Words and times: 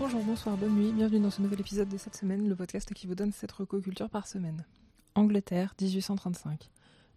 Bonjour, 0.00 0.24
bonsoir, 0.24 0.56
bonne 0.56 0.76
nuit, 0.76 0.92
bienvenue 0.92 1.20
dans 1.20 1.30
ce 1.30 1.42
nouvel 1.42 1.60
épisode 1.60 1.90
de 1.90 1.98
cette 1.98 2.16
semaine, 2.16 2.48
le 2.48 2.56
podcast 2.56 2.94
qui 2.94 3.06
vous 3.06 3.14
donne 3.14 3.32
cette 3.32 3.52
recoculture 3.52 4.08
par 4.08 4.26
semaine. 4.26 4.64
Angleterre, 5.14 5.74
1835. 5.78 6.70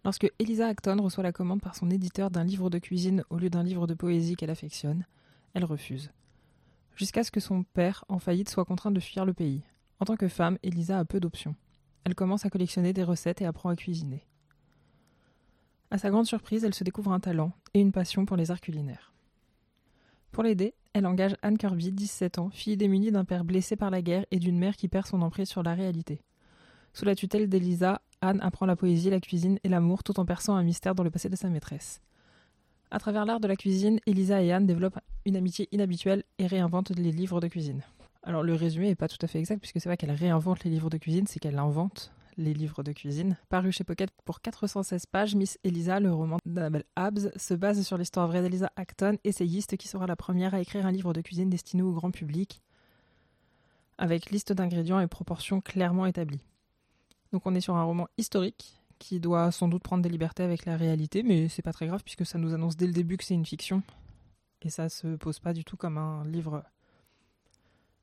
Lorsque 0.04 0.30
Eliza 0.38 0.68
Acton 0.68 1.02
reçoit 1.02 1.22
la 1.22 1.32
commande 1.32 1.62
par 1.62 1.76
son 1.76 1.90
éditeur 1.90 2.30
d'un 2.30 2.44
livre 2.44 2.68
de 2.68 2.78
cuisine 2.78 3.24
au 3.30 3.38
lieu 3.38 3.48
d'un 3.48 3.62
livre 3.62 3.86
de 3.86 3.94
poésie 3.94 4.36
qu'elle 4.36 4.50
affectionne, 4.50 5.06
elle 5.54 5.64
refuse. 5.64 6.10
Jusqu'à 6.94 7.24
ce 7.24 7.30
que 7.30 7.40
son 7.40 7.62
père, 7.62 8.04
en 8.10 8.18
faillite, 8.18 8.50
soit 8.50 8.66
contraint 8.66 8.90
de 8.90 9.00
fuir 9.00 9.24
le 9.24 9.32
pays. 9.32 9.62
En 9.98 10.04
tant 10.04 10.16
que 10.16 10.28
femme, 10.28 10.58
Elisa 10.62 10.98
a 10.98 11.06
peu 11.06 11.20
d'options. 11.20 11.56
Elle 12.04 12.14
commence 12.14 12.44
à 12.44 12.50
collectionner 12.50 12.92
des 12.92 13.02
recettes 13.02 13.40
et 13.40 13.46
apprend 13.46 13.70
à 13.70 13.76
cuisiner. 13.76 14.26
À 15.90 15.96
sa 15.96 16.10
grande 16.10 16.26
surprise, 16.26 16.64
elle 16.64 16.74
se 16.74 16.84
découvre 16.84 17.12
un 17.12 17.20
talent 17.20 17.52
et 17.72 17.80
une 17.80 17.92
passion 17.92 18.26
pour 18.26 18.36
les 18.36 18.50
arts 18.50 18.60
culinaires. 18.60 19.13
Pour 20.34 20.42
l'aider, 20.42 20.74
elle 20.94 21.06
engage 21.06 21.36
Anne 21.42 21.56
Kirby, 21.56 21.92
17 21.92 22.40
ans, 22.40 22.50
fille 22.50 22.76
démunie 22.76 23.12
d'un 23.12 23.24
père 23.24 23.44
blessé 23.44 23.76
par 23.76 23.92
la 23.92 24.02
guerre 24.02 24.26
et 24.32 24.40
d'une 24.40 24.58
mère 24.58 24.74
qui 24.74 24.88
perd 24.88 25.06
son 25.06 25.22
emprise 25.22 25.48
sur 25.48 25.62
la 25.62 25.74
réalité. 25.74 26.22
Sous 26.92 27.04
la 27.04 27.14
tutelle 27.14 27.48
d'Elisa, 27.48 28.02
Anne 28.20 28.40
apprend 28.42 28.66
la 28.66 28.74
poésie, 28.74 29.10
la 29.10 29.20
cuisine 29.20 29.60
et 29.62 29.68
l'amour 29.68 30.02
tout 30.02 30.18
en 30.18 30.24
perçant 30.24 30.56
un 30.56 30.64
mystère 30.64 30.96
dans 30.96 31.04
le 31.04 31.12
passé 31.12 31.28
de 31.28 31.36
sa 31.36 31.50
maîtresse. 31.50 32.00
À 32.90 32.98
travers 32.98 33.26
l'art 33.26 33.38
de 33.38 33.46
la 33.46 33.54
cuisine, 33.54 34.00
Elisa 34.06 34.42
et 34.42 34.50
Anne 34.50 34.66
développent 34.66 34.98
une 35.24 35.36
amitié 35.36 35.68
inhabituelle 35.70 36.24
et 36.40 36.48
réinventent 36.48 36.90
les 36.90 37.12
livres 37.12 37.40
de 37.40 37.46
cuisine. 37.46 37.82
Alors 38.24 38.42
le 38.42 38.54
résumé 38.54 38.88
n'est 38.88 38.96
pas 38.96 39.06
tout 39.06 39.18
à 39.20 39.28
fait 39.28 39.38
exact 39.38 39.60
puisque 39.60 39.80
c'est 39.80 39.88
pas 39.88 39.96
qu'elle 39.96 40.10
réinvente 40.10 40.64
les 40.64 40.70
livres 40.72 40.90
de 40.90 40.98
cuisine, 40.98 41.28
c'est 41.28 41.38
qu'elle 41.38 41.60
invente 41.60 42.12
les 42.36 42.54
livres 42.54 42.82
de 42.82 42.92
cuisine. 42.92 43.36
Paru 43.48 43.72
chez 43.72 43.84
Pocket 43.84 44.10
pour 44.24 44.40
416 44.40 45.06
pages, 45.06 45.34
Miss 45.34 45.58
Elisa, 45.64 46.00
le 46.00 46.12
roman 46.12 46.38
d'Annabelle 46.44 46.84
Habs, 46.96 47.30
se 47.36 47.54
base 47.54 47.82
sur 47.82 47.98
l'histoire 47.98 48.28
vraie 48.28 48.42
d'Elisa 48.42 48.70
Acton, 48.76 49.16
essayiste 49.24 49.76
qui 49.76 49.88
sera 49.88 50.06
la 50.06 50.16
première 50.16 50.54
à 50.54 50.60
écrire 50.60 50.86
un 50.86 50.92
livre 50.92 51.12
de 51.12 51.20
cuisine 51.20 51.50
destiné 51.50 51.82
au 51.82 51.92
grand 51.92 52.10
public, 52.10 52.62
avec 53.98 54.30
liste 54.30 54.52
d'ingrédients 54.52 55.00
et 55.00 55.06
proportions 55.06 55.60
clairement 55.60 56.06
établies. 56.06 56.42
Donc 57.32 57.46
on 57.46 57.54
est 57.54 57.60
sur 57.60 57.76
un 57.76 57.84
roman 57.84 58.08
historique 58.18 58.80
qui 58.98 59.20
doit 59.20 59.50
sans 59.50 59.68
doute 59.68 59.82
prendre 59.82 60.02
des 60.02 60.08
libertés 60.08 60.42
avec 60.42 60.66
la 60.66 60.76
réalité, 60.76 61.22
mais 61.22 61.48
c'est 61.48 61.62
pas 61.62 61.72
très 61.72 61.86
grave 61.86 62.02
puisque 62.04 62.24
ça 62.24 62.38
nous 62.38 62.54
annonce 62.54 62.76
dès 62.76 62.86
le 62.86 62.92
début 62.92 63.16
que 63.16 63.24
c'est 63.24 63.34
une 63.34 63.46
fiction. 63.46 63.82
Et 64.62 64.70
ça 64.70 64.88
se 64.88 65.16
pose 65.16 65.40
pas 65.40 65.52
du 65.52 65.64
tout 65.64 65.76
comme 65.76 65.98
un 65.98 66.24
livre 66.24 66.64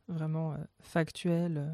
vraiment 0.08 0.54
euh, 0.54 0.58
factuel 0.80 1.58
euh, 1.58 1.70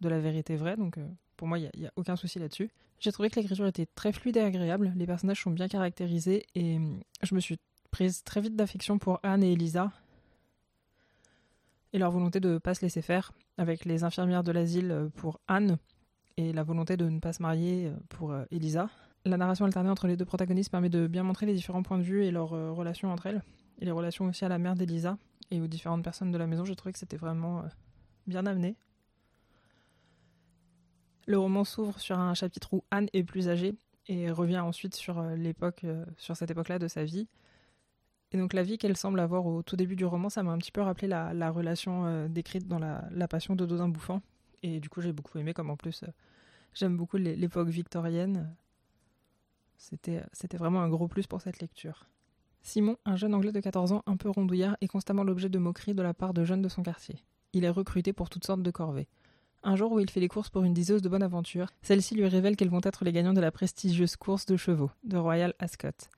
de 0.00 0.08
la 0.08 0.18
vérité 0.18 0.56
vraie. 0.56 0.76
Donc 0.76 0.98
euh, 0.98 1.06
pour 1.42 1.48
moi, 1.48 1.58
il 1.58 1.68
n'y 1.76 1.86
a, 1.86 1.92
aucun 1.96 2.14
souci 2.14 2.38
là-dessus. 2.38 2.70
J'ai 3.00 3.10
trouvé 3.10 3.28
que 3.28 3.34
l'écriture 3.34 3.66
était 3.66 3.86
très 3.96 4.12
fluide 4.12 4.36
et 4.36 4.42
agréable. 4.42 4.92
Les 4.94 5.06
personnages 5.06 5.42
sont 5.42 5.50
bien 5.50 5.66
caractérisés 5.66 6.46
et 6.54 6.78
je 7.20 7.34
me 7.34 7.40
suis 7.40 7.58
prise 7.90 8.22
très 8.22 8.40
vite 8.40 8.54
d'affection 8.54 9.00
pour 9.00 9.18
Anne 9.24 9.42
et 9.42 9.50
Elisa 9.50 9.90
et 11.92 11.98
leur 11.98 12.12
volonté 12.12 12.38
de 12.38 12.50
ne 12.50 12.58
pas 12.58 12.74
se 12.74 12.82
laisser 12.82 13.02
faire 13.02 13.32
avec 13.58 13.86
les 13.86 14.04
infirmières 14.04 14.44
de 14.44 14.52
l'asile 14.52 15.10
pour 15.16 15.40
Anne 15.48 15.78
et 16.36 16.52
la 16.52 16.62
volonté 16.62 16.96
de 16.96 17.08
ne 17.08 17.18
pas 17.18 17.32
se 17.32 17.42
marier 17.42 17.90
pour 18.08 18.32
Elisa. 18.52 18.88
La 19.24 19.36
narration 19.36 19.64
alternée 19.64 19.90
entre 19.90 20.06
les 20.06 20.16
deux 20.16 20.24
protagonistes 20.24 20.70
permet 20.70 20.90
de 20.90 21.08
bien 21.08 21.24
montrer 21.24 21.46
les 21.46 21.54
différents 21.54 21.82
points 21.82 21.98
de 21.98 22.04
vue 22.04 22.24
et 22.24 22.30
leurs 22.30 22.50
relations 22.50 23.10
entre 23.10 23.26
elles 23.26 23.42
et 23.80 23.84
les 23.84 23.90
relations 23.90 24.26
aussi 24.26 24.44
à 24.44 24.48
la 24.48 24.58
mère 24.58 24.76
d'Elisa 24.76 25.18
et 25.50 25.60
aux 25.60 25.66
différentes 25.66 26.04
personnes 26.04 26.30
de 26.30 26.38
la 26.38 26.46
maison. 26.46 26.64
J'ai 26.64 26.76
trouvé 26.76 26.92
que 26.92 27.00
c'était 27.00 27.16
vraiment 27.16 27.64
bien 28.28 28.46
amené. 28.46 28.76
Le 31.26 31.38
roman 31.38 31.64
s'ouvre 31.64 32.00
sur 32.00 32.18
un 32.18 32.34
chapitre 32.34 32.74
où 32.74 32.84
Anne 32.90 33.08
est 33.12 33.22
plus 33.22 33.48
âgée 33.48 33.76
et 34.08 34.30
revient 34.30 34.58
ensuite 34.58 34.94
sur 34.94 35.18
euh, 35.18 35.36
l'époque, 35.36 35.84
euh, 35.84 36.04
cette 36.18 36.50
époque-là 36.50 36.78
de 36.78 36.88
sa 36.88 37.04
vie. 37.04 37.28
Et 38.32 38.38
donc 38.38 38.54
la 38.54 38.62
vie 38.62 38.78
qu'elle 38.78 38.96
semble 38.96 39.20
avoir 39.20 39.46
au 39.46 39.62
tout 39.62 39.76
début 39.76 39.94
du 39.94 40.04
roman, 40.04 40.30
ça 40.30 40.42
m'a 40.42 40.52
un 40.52 40.58
petit 40.58 40.72
peu 40.72 40.80
rappelé 40.80 41.06
la, 41.06 41.50
relation 41.50 42.06
euh, 42.06 42.28
décrite 42.28 42.66
dans 42.66 42.78
la, 42.78 43.28
Passion 43.28 43.54
de 43.54 43.66
Dodin 43.66 43.88
Bouffant. 43.88 44.22
Et 44.62 44.80
du 44.80 44.88
coup 44.88 45.00
j'ai 45.00 45.12
beaucoup 45.12 45.38
aimé, 45.38 45.52
comme 45.52 45.70
en 45.70 45.76
plus 45.76 46.04
j'aime 46.74 46.96
beaucoup 46.96 47.18
l'époque 47.18 47.68
victorienne. 47.68 48.54
C'était, 49.76 50.22
c'était 50.32 50.56
vraiment 50.56 50.80
un 50.80 50.88
gros 50.88 51.08
plus 51.08 51.26
pour 51.26 51.40
cette 51.40 51.60
lecture. 51.60 52.06
Simon, 52.62 52.96
un 53.04 53.16
jeune 53.16 53.34
anglais 53.34 53.52
de 53.52 53.60
14 53.60 53.92
ans 53.92 54.02
un 54.06 54.16
peu 54.16 54.30
rondouillard, 54.30 54.76
est 54.80 54.86
constamment 54.86 55.24
l'objet 55.24 55.48
de 55.48 55.58
moqueries 55.58 55.94
de 55.94 56.02
la 56.02 56.14
part 56.14 56.32
de 56.32 56.44
jeunes 56.44 56.62
de 56.62 56.68
son 56.68 56.82
quartier. 56.82 57.24
Il 57.52 57.64
est 57.64 57.70
recruté 57.70 58.12
pour 58.12 58.30
toutes 58.30 58.46
sortes 58.46 58.62
de 58.62 58.70
corvées. 58.70 59.08
Un 59.64 59.76
jour 59.76 59.92
où 59.92 60.00
il 60.00 60.10
fait 60.10 60.18
les 60.18 60.28
courses 60.28 60.50
pour 60.50 60.64
une 60.64 60.74
diseuse 60.74 61.02
de 61.02 61.08
bonne 61.08 61.22
aventure, 61.22 61.68
celle-ci 61.82 62.16
lui 62.16 62.26
révèle 62.26 62.56
qu'elles 62.56 62.68
vont 62.68 62.80
être 62.82 63.04
les 63.04 63.12
gagnants 63.12 63.32
de 63.32 63.40
la 63.40 63.52
prestigieuse 63.52 64.16
course 64.16 64.44
de 64.46 64.56
chevaux, 64.56 64.90
de 65.04 65.16
Royal 65.16 65.54
Ascot. 65.60 66.08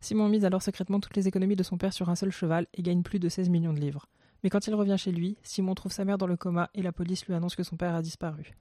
Simon 0.00 0.28
mise 0.28 0.44
alors 0.44 0.62
secrètement 0.62 0.98
toutes 0.98 1.16
les 1.16 1.28
économies 1.28 1.54
de 1.54 1.62
son 1.62 1.78
père 1.78 1.92
sur 1.92 2.08
un 2.08 2.16
seul 2.16 2.30
cheval 2.30 2.66
et 2.74 2.82
gagne 2.82 3.02
plus 3.02 3.20
de 3.20 3.28
16 3.28 3.50
millions 3.50 3.72
de 3.72 3.78
livres. 3.78 4.06
Mais 4.42 4.50
quand 4.50 4.66
il 4.66 4.74
revient 4.74 4.96
chez 4.98 5.12
lui, 5.12 5.36
Simon 5.42 5.74
trouve 5.74 5.92
sa 5.92 6.04
mère 6.04 6.18
dans 6.18 6.26
le 6.26 6.36
coma 6.36 6.70
et 6.74 6.82
la 6.82 6.92
police 6.92 7.24
lui 7.26 7.34
annonce 7.34 7.54
que 7.54 7.62
son 7.62 7.76
père 7.76 7.94
a 7.94 8.02
disparu. 8.02 8.56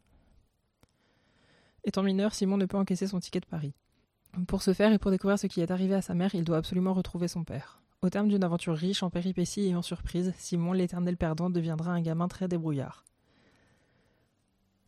Étant 1.84 2.04
mineur, 2.04 2.34
Simon 2.36 2.58
ne 2.58 2.66
peut 2.66 2.78
encaisser 2.78 3.08
son 3.08 3.20
ticket 3.20 3.40
de 3.40 3.46
Paris. 3.46 3.74
Pour 4.48 4.62
ce 4.62 4.74
faire 4.74 4.92
et 4.92 5.00
pour 5.00 5.10
découvrir 5.10 5.40
ce 5.40 5.48
qui 5.48 5.62
est 5.62 5.72
arrivé 5.72 5.96
à 5.96 6.02
sa 6.04 6.14
mère, 6.14 6.36
il 6.36 6.44
doit 6.44 6.58
absolument 6.58 6.94
retrouver 6.94 7.28
son 7.28 7.44
père. 7.44 7.82
Au 8.04 8.10
terme 8.12 8.28
d'une 8.28 8.44
aventure 8.44 8.76
riche 8.76 9.02
en 9.02 9.10
péripéties 9.10 9.70
et 9.70 9.76
en 9.76 9.82
surprises, 9.82 10.34
Simon, 10.38 10.74
l'éternel 10.74 11.18
perdant, 11.18 11.50
deviendra 11.50 11.92
un 11.92 12.02
gamin 12.02 12.28
très 12.28 12.48
débrouillard. 12.48 13.04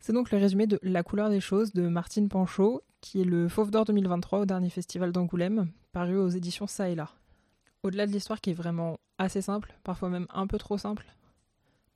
C'est 0.00 0.14
donc 0.14 0.30
le 0.30 0.38
résumé 0.38 0.66
de 0.66 0.78
La 0.82 1.02
couleur 1.02 1.28
des 1.28 1.40
choses 1.40 1.72
de 1.72 1.86
Martine 1.86 2.30
Panchaud, 2.30 2.82
qui 3.02 3.20
est 3.20 3.24
le 3.24 3.48
Fauve 3.48 3.70
d'Or 3.70 3.84
2023 3.84 4.40
au 4.40 4.46
dernier 4.46 4.70
festival 4.70 5.12
d'Angoulême, 5.12 5.70
paru 5.92 6.16
aux 6.16 6.30
éditions 6.30 6.66
Ça 6.66 6.88
et 6.88 6.94
là. 6.94 7.10
Au-delà 7.82 8.06
de 8.06 8.12
l'histoire 8.12 8.40
qui 8.40 8.50
est 8.50 8.54
vraiment 8.54 8.98
assez 9.18 9.42
simple, 9.42 9.74
parfois 9.84 10.08
même 10.08 10.26
un 10.30 10.46
peu 10.46 10.56
trop 10.56 10.78
simple, 10.78 11.04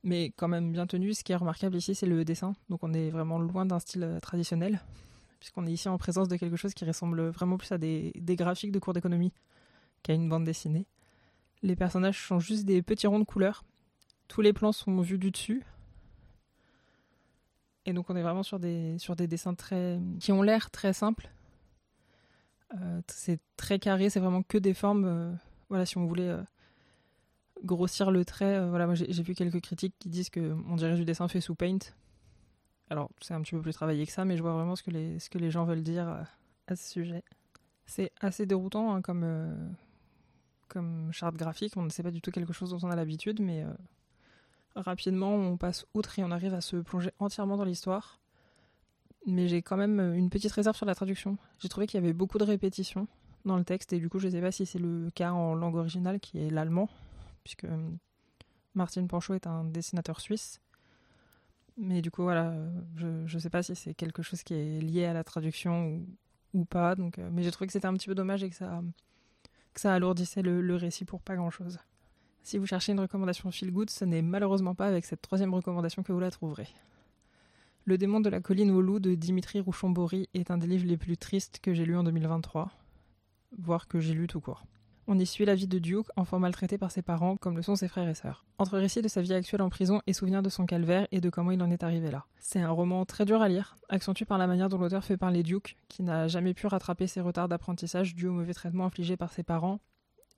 mais 0.03 0.33
quand 0.37 0.49
même 0.49 0.71
bien 0.71 0.87
tenue, 0.87 1.15
ce 1.15 1.25
qui 1.25 1.33
est 1.33 1.37
remarquable 1.37 1.77
ici, 1.77 1.95
c'est 1.95 2.07
le 2.07 2.27
dessin. 2.27 2.53
Donc 2.69 2.81
on 2.83 2.93
est 2.93 3.09
vraiment 3.09 3.39
loin 3.39 3.65
d'un 3.65 3.79
style 3.79 4.05
euh, 4.05 4.21
traditionnel, 4.21 4.81
puisqu'on 5.41 5.67
est 5.67 5.73
ici 5.73 5.89
en 5.89 5.97
présence 5.97 6.29
de 6.29 6.37
quelque 6.37 6.57
chose 6.57 6.75
qui 6.75 6.85
ressemble 6.85 7.29
vraiment 7.29 7.57
plus 7.57 7.73
à 7.73 7.79
des, 7.79 8.13
graphiques 8.15 8.73
de 8.73 8.79
cours 8.79 8.93
d'économie 8.93 9.33
qu'à 10.03 10.13
une 10.13 10.29
bande 10.29 10.45
dessinée. 10.45 10.87
Les 11.63 11.75
personnages 11.75 12.27
sont 12.27 12.39
juste 12.39 12.67
des 12.67 12.83
petits 12.83 13.07
ronds 13.07 13.19
de 13.19 13.25
couleurs. 13.25 13.65
Tous 14.29 14.43
les 14.43 14.53
plans 14.53 14.73
sont 14.73 15.01
vus 15.01 15.17
du 15.17 15.31
dessus. 15.31 15.65
Et 17.87 17.93
donc 17.93 18.09
on 18.11 18.17
est 18.17 18.23
vraiment 18.23 18.43
sur 18.43 18.59
des, 18.59 18.99
sur 18.99 19.17
des 19.17 19.27
dessins 19.27 19.55
très 19.55 20.01
qui 20.21 20.33
ont 20.33 20.43
l'air 20.43 20.71
très 20.71 20.93
simples. 20.93 21.31
Euh, 22.75 23.01
c'est 23.09 23.41
très 23.57 23.79
carré, 23.79 24.11
c'est 24.11 24.21
vraiment 24.21 24.43
que 24.43 24.59
des 24.59 24.75
formes. 24.75 25.05
Euh, 25.05 25.33
voilà, 25.69 25.87
si 25.87 25.99
on 25.99 26.07
voulait 26.07 26.29
euh, 26.29 26.43
grossir 27.63 28.11
le 28.11 28.25
trait, 28.25 28.67
voilà, 28.69 28.93
j'ai 28.95 29.23
vu 29.23 29.35
quelques 29.35 29.61
critiques 29.61 29.95
qui 29.99 30.09
disent 30.09 30.31
que 30.31 30.57
on 30.69 30.77
dirait 30.77 30.97
du 30.97 31.05
dessin 31.05 31.29
fait 31.29 31.41
sous 31.41 31.55
Paint. 31.55 31.79
Alors 32.91 33.11
c'est 33.21 33.35
un 33.35 33.41
petit 33.43 33.55
peu 33.55 33.61
plus 33.61 33.73
travaillé 33.73 34.07
que 34.07 34.13
ça, 34.13 34.25
mais 34.25 34.37
je 34.37 34.43
vois 34.43 34.53
vraiment 34.53 34.77
ce 34.77 34.83
que 34.83 34.91
les, 34.91 35.19
ce 35.19 35.31
que 35.31 35.39
les 35.39 35.51
gens 35.51 35.65
veulent 35.65 35.83
dire 35.83 36.27
à 36.67 36.77
ce 36.77 36.91
sujet. 36.91 37.23
C'est 37.87 38.13
assez 38.21 38.47
déroutant 38.47 38.95
hein, 38.95 39.03
comme 39.03 39.77
comme 40.69 41.13
charte 41.13 41.37
graphique. 41.37 41.77
On 41.77 41.83
ne 41.83 41.91
sait 41.91 42.03
pas 42.03 42.11
du 42.11 42.21
tout 42.21 42.31
quelque 42.31 42.53
chose 42.53 42.71
dont 42.71 42.79
on 42.83 42.91
a 42.91 42.97
l'habitude, 42.97 43.41
mais 43.41 43.65
rapidement 44.77 45.35
on 45.35 45.57
passe 45.57 45.87
outre 45.95 46.19
et 46.19 46.25
on 46.25 46.31
arrive 46.31 46.55
à 46.55 46.61
se 46.61 46.77
plonger 46.77 47.11
entièrement 47.19 47.57
dans 47.57 47.65
l'histoire. 47.65 48.21
Mais 49.27 49.49
j'ai 49.49 49.63
quand 49.63 49.77
même 49.77 50.15
une 50.15 50.29
petite 50.29 50.53
réserve 50.53 50.77
sur 50.77 50.87
la 50.87 50.95
traduction. 50.95 51.39
J'ai 51.59 51.69
trouvé 51.69 51.87
qu'il 51.87 51.99
y 52.01 52.05
avait 52.05 52.13
beaucoup 52.13 52.39
de 52.39 52.45
répétitions 52.45 53.07
dans 53.45 53.57
le 53.57 53.65
texte 53.65 53.93
et 53.93 53.99
du 53.99 54.09
coup 54.09 54.19
je 54.19 54.27
ne 54.27 54.33
sais 54.33 54.41
pas 54.41 54.53
si 54.53 54.67
c'est 54.67 54.79
le 54.79 55.11
cas 55.15 55.33
en 55.33 55.55
langue 55.55 55.77
originale 55.77 56.21
qui 56.21 56.39
est 56.39 56.51
l'allemand, 56.51 56.89
puisque 57.43 57.65
euh, 57.65 57.91
Martin 58.75 59.07
Panchaud 59.07 59.35
est 59.35 59.47
un 59.47 59.65
dessinateur 59.65 60.21
suisse. 60.21 60.61
Mais 61.77 62.03
du 62.03 62.11
coup 62.11 62.23
voilà, 62.23 62.55
je 62.97 63.07
ne 63.07 63.41
sais 63.41 63.51
pas 63.51 63.63
si 63.63 63.75
c'est 63.75 63.95
quelque 63.95 64.23
chose 64.23 64.43
qui 64.43 64.55
est 64.55 64.81
lié 64.81 65.07
à 65.07 65.13
la 65.13 65.25
traduction 65.25 66.03
ou, 66.53 66.65
pas. 66.65 66.95
Donc, 66.95 67.19
euh, 67.19 67.29
mais 67.33 67.43
j'ai 67.43 67.51
trouvé 67.51 67.67
que 67.67 67.73
c'était 67.73 67.87
un 67.87 67.95
petit 67.95 68.07
peu 68.07 68.15
dommage 68.15 68.45
et 68.45 68.51
que 68.51 68.55
ça 68.55 68.81
que 69.75 69.81
ça 69.81 69.93
alourdissait 69.93 70.43
le, 70.43 70.77
récit 70.77 71.05
pour 71.05 71.21
pas 71.21 71.37
grand-chose. 71.37 71.79
Si 72.45 72.59
vous 72.59 72.67
cherchez 72.67 72.93
une 72.93 73.01
recommandation 73.01 73.51
feel 73.51 73.73
good, 73.73 73.89
ce 73.89 74.05
n'est 74.05 74.21
malheureusement 74.21 74.75
pas 74.75 74.87
avec 74.87 75.07
cette 75.07 75.23
troisième 75.23 75.55
recommandation 75.55 76.03
que 76.03 76.13
vous 76.13 76.21
la 76.21 76.31
trouverez. 76.31 76.69
Le 77.87 77.97
démon 77.97 78.21
de 78.21 78.29
la 78.29 78.41
colline 78.41 78.71
au 78.71 78.83
loup 78.83 79.01
de 79.01 79.15
Dimitri 79.15 79.61
Rouchon-Bory 79.61 80.29
est 80.35 80.51
un 80.51 80.59
des 80.59 80.67
livres 80.67 80.87
les 80.87 80.99
plus 80.99 81.17
tristes 81.17 81.61
que 81.63 81.73
j'ai 81.73 81.87
lu 81.87 81.97
en 81.97 82.05
2023, 82.05 82.71
voire 83.59 83.89
que 83.89 83.99
j'ai 83.99 84.13
lu 84.13 84.27
tout 84.27 84.41
court. 84.41 84.67
On 85.07 85.19
y 85.19 85.25
suit 85.25 85.47
la 85.47 85.55
vie 85.55 85.67
de 85.67 85.79
Duke, 85.79 86.09
enfant 86.17 86.39
maltraité 86.39 86.77
par 86.77 86.91
ses 86.91 87.01
parents, 87.01 87.39
comme 87.39 87.57
le 87.57 87.63
sont 87.63 87.77
ses 87.77 87.89
frères 87.89 88.09
et 88.09 88.15
sœurs. 88.15 88.45
Entre 88.59 88.77
récits 88.77 89.01
de 89.01 89.09
sa 89.09 89.23
vie 89.23 89.33
actuelle 89.33 89.63
en 89.63 89.71
prison 89.71 90.03
et 90.07 90.13
souvenirs 90.13 90.43
de 90.43 90.51
son 90.51 90.67
calvaire 90.67 91.09
et 91.13 91.23
de 91.23 91.31
comment 91.31 91.51
il 91.51 91.63
en 91.63 91.71
est 91.71 91.83
arrivé 91.83 92.11
là. 92.11 92.27
C'est 92.41 92.61
un 92.61 92.71
roman 92.71 93.07
très 93.07 93.25
dur 93.25 93.41
à 93.41 93.49
lire, 93.49 93.79
accentué 93.89 94.27
par 94.27 94.37
la 94.37 94.47
manière 94.47 94.69
dont 94.69 94.79
l'auteur 94.79 95.03
fait 95.03 95.17
parler 95.17 95.43
Duke, 95.43 95.79
qui 95.89 96.03
n'a 96.03 96.29
jamais 96.29 96.53
pu 96.53 96.67
rattraper 96.67 97.07
ses 97.07 97.23
retards 97.23 97.49
d'apprentissage 97.49 98.15
dus 98.15 98.29
au 98.29 98.33
mauvais 98.33 98.53
traitement 98.53 98.85
infligé 98.85 99.17
par 99.17 99.33
ses 99.33 99.43
parents, 99.43 99.81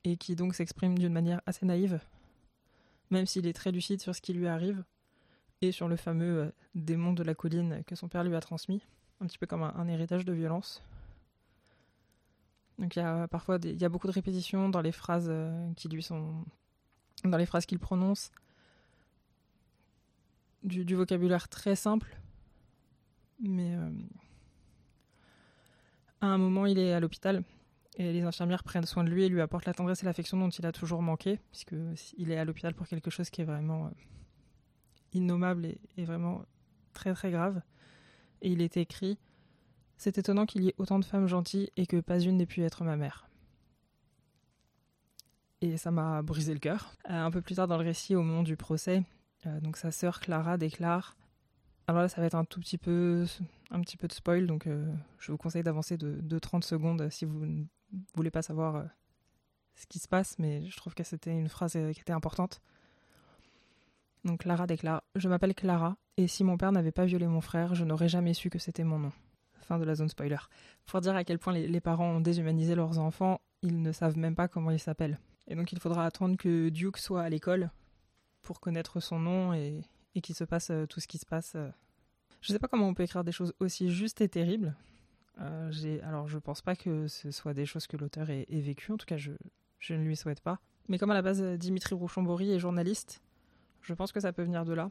et 0.06 0.16
qui 0.16 0.36
donc 0.36 0.54
s'exprime 0.54 0.96
d'une 0.96 1.12
manière 1.12 1.40
assez 1.46 1.66
naïve, 1.66 2.00
même 3.10 3.26
s'il 3.26 3.46
est 3.46 3.52
très 3.52 3.72
lucide 3.72 4.00
sur 4.00 4.14
ce 4.14 4.20
qui 4.20 4.32
lui 4.32 4.46
arrive, 4.46 4.84
et 5.62 5.72
sur 5.72 5.88
le 5.88 5.96
fameux 5.96 6.42
euh, 6.42 6.50
démon 6.74 7.12
de 7.12 7.24
la 7.24 7.34
colline 7.34 7.82
que 7.86 7.96
son 7.96 8.08
père 8.08 8.22
lui 8.22 8.36
a 8.36 8.40
transmis, 8.40 8.82
un 9.20 9.26
petit 9.26 9.38
peu 9.38 9.46
comme 9.46 9.62
un 9.62 9.88
héritage 9.88 10.24
de 10.24 10.32
violence. 10.32 10.82
Donc 12.78 12.94
il 12.94 13.00
y 13.00 13.02
a 13.02 13.26
parfois 13.26 13.58
il 13.64 13.80
y 13.80 13.84
a 13.84 13.88
beaucoup 13.88 14.06
de 14.06 14.12
répétitions 14.12 14.68
dans 14.68 14.82
les 14.82 14.92
phrases 14.92 15.28
euh, 15.28 15.72
qui 15.74 15.88
lui 15.88 16.02
sont 16.02 16.44
dans 17.24 17.38
les 17.38 17.46
phrases 17.46 17.66
qu'il 17.66 17.78
prononce. 17.78 18.30
du, 20.62 20.94
vocabulaire 20.94 21.48
très 21.48 21.74
simple. 21.74 22.16
Mais 23.40 23.74
euh, 23.74 23.90
à 26.20 26.26
un 26.26 26.38
moment, 26.38 26.66
il 26.66 26.78
est 26.78 26.92
à 26.92 27.00
l'hôpital 27.00 27.42
et 27.96 28.12
les 28.12 28.22
infirmières 28.22 28.62
prennent 28.62 28.84
soin 28.84 29.04
de 29.04 29.10
lui 29.10 29.24
et 29.24 29.28
lui 29.28 29.40
apportent 29.40 29.64
la 29.64 29.74
tendresse 29.74 30.02
et 30.02 30.06
l'affection 30.06 30.38
dont 30.38 30.50
il 30.50 30.66
a 30.66 30.72
toujours 30.72 31.00
manqué, 31.00 31.40
puisqu'il 31.50 32.30
est 32.30 32.36
à 32.36 32.44
l'hôpital 32.44 32.74
pour 32.74 32.86
quelque 32.86 33.10
chose 33.10 33.30
qui 33.30 33.40
est 33.40 33.44
vraiment 33.44 33.86
euh, 33.86 33.90
innommable 35.14 35.66
et, 35.96 36.04
vraiment 36.04 36.44
très 36.92 37.14
très 37.14 37.30
grave. 37.30 37.62
Et 38.42 38.50
il 38.50 38.60
est 38.60 38.76
écrit 38.76 39.18
C'est 39.96 40.18
étonnant 40.18 40.44
qu'il 40.44 40.62
y 40.62 40.68
ait 40.68 40.74
autant 40.76 40.98
de 40.98 41.06
femmes 41.06 41.26
gentilles 41.26 41.70
et 41.76 41.86
que 41.86 42.00
pas 42.00 42.20
une 42.20 42.36
n'ait 42.36 42.46
pu 42.46 42.62
être 42.62 42.84
ma 42.84 42.96
mère. 42.96 43.30
Et 45.62 45.78
ça 45.78 45.90
m'a 45.90 46.20
brisé 46.20 46.52
le 46.52 46.60
cœur. 46.60 46.94
Euh, 47.08 47.14
un 47.14 47.30
peu 47.30 47.40
plus 47.40 47.54
tard 47.54 47.66
dans 47.66 47.78
le 47.78 47.84
récit, 47.84 48.14
au 48.14 48.22
moment 48.22 48.42
du 48.42 48.56
procès, 48.56 49.04
euh, 49.46 49.60
donc 49.60 49.78
sa 49.78 49.90
sœur 49.90 50.20
Clara 50.20 50.58
déclare. 50.58 51.16
Alors 51.88 52.02
là, 52.02 52.08
ça 52.08 52.20
va 52.20 52.26
être 52.26 52.34
un 52.34 52.44
tout 52.44 52.58
petit 52.60 52.78
peu, 52.78 53.26
de 53.70 54.12
spoil, 54.12 54.46
donc 54.46 54.66
euh, 54.66 54.92
je 55.18 55.30
vous 55.30 55.38
conseille 55.38 55.62
d'avancer 55.62 55.96
de, 55.96 56.18
de, 56.20 56.38
30 56.38 56.64
secondes 56.64 57.08
si 57.10 57.24
vous 57.24 57.46
ne 57.46 57.64
voulez 58.14 58.30
pas 58.30 58.42
savoir 58.42 58.84
ce 59.76 59.86
qui 59.86 60.00
se 60.00 60.08
passe, 60.08 60.38
mais 60.38 60.64
je 60.68 60.76
trouve 60.76 60.94
que 60.94 61.04
c'était 61.04 61.30
une 61.30 61.48
phrase 61.48 61.72
qui 61.72 62.00
était 62.00 62.12
importante. 62.12 62.60
Donc 64.24 64.40
Clara 64.40 64.66
déclare 64.66 65.04
Je 65.14 65.28
m'appelle 65.28 65.54
Clara, 65.54 65.96
et 66.16 66.26
si 66.26 66.42
mon 66.42 66.56
père 66.56 66.72
n'avait 66.72 66.90
pas 66.90 67.04
violé 67.04 67.28
mon 67.28 67.40
frère, 67.40 67.76
je 67.76 67.84
n'aurais 67.84 68.08
jamais 68.08 68.34
su 68.34 68.50
que 68.50 68.58
c'était 68.58 68.82
mon 68.82 68.98
nom. 68.98 69.12
Fin 69.60 69.78
de 69.78 69.84
la 69.84 69.94
zone 69.94 70.08
spoiler. 70.08 70.38
Pour 70.86 71.00
dire 71.00 71.14
à 71.14 71.22
quel 71.22 71.38
point 71.38 71.52
les, 71.52 71.68
les 71.68 71.80
parents 71.80 72.16
ont 72.16 72.20
déshumanisé 72.20 72.74
leurs 72.74 72.98
enfants, 72.98 73.40
ils 73.62 73.80
ne 73.80 73.92
savent 73.92 74.18
même 74.18 74.34
pas 74.34 74.48
comment 74.48 74.72
ils 74.72 74.80
s'appellent. 74.80 75.18
Et 75.46 75.54
donc 75.54 75.70
il 75.72 75.78
faudra 75.78 76.04
attendre 76.04 76.36
que 76.36 76.68
Duke 76.68 76.98
soit 76.98 77.22
à 77.22 77.28
l'école 77.28 77.70
pour 78.42 78.60
connaître 78.60 79.00
son 79.00 79.18
nom 79.18 79.54
et, 79.54 79.82
qu'il 80.20 80.34
se 80.34 80.44
passe 80.44 80.70
euh, 80.70 80.86
tout 80.86 81.00
ce 81.00 81.06
qui 81.06 81.18
se 81.18 81.26
passe. 81.26 81.52
Euh. 81.56 81.68
Je 82.40 82.52
ne 82.52 82.54
sais 82.54 82.58
pas 82.58 82.68
comment 82.68 82.88
on 82.88 82.94
peut 82.94 83.02
écrire 83.02 83.24
des 83.24 83.32
choses 83.32 83.54
aussi 83.60 83.90
justes 83.90 84.20
et 84.20 84.28
terribles. 84.28 84.74
Euh, 85.40 85.70
alors 86.02 86.28
je 86.28 86.38
pense 86.38 86.62
pas 86.62 86.76
que 86.76 87.08
ce 87.08 87.30
soit 87.30 87.54
des 87.54 87.66
choses 87.66 87.86
que 87.86 87.96
l'auteur 87.96 88.30
ait, 88.30 88.46
vécues, 88.48 88.92
en 88.92 88.96
tout 88.96 89.06
cas 89.06 89.16
je, 89.18 89.32
ne 89.90 90.02
lui 90.02 90.16
souhaite 90.16 90.40
pas. 90.40 90.60
Mais 90.88 90.98
comme 90.98 91.10
à 91.10 91.14
la 91.14 91.22
base 91.22 91.42
Dimitri 91.42 91.94
Rouchambori 91.94 92.52
est 92.52 92.58
journaliste, 92.58 93.20
je 93.82 93.92
pense 93.92 94.12
que 94.12 94.20
ça 94.20 94.32
peut 94.32 94.42
venir 94.42 94.64
de 94.64 94.72
là. 94.72 94.90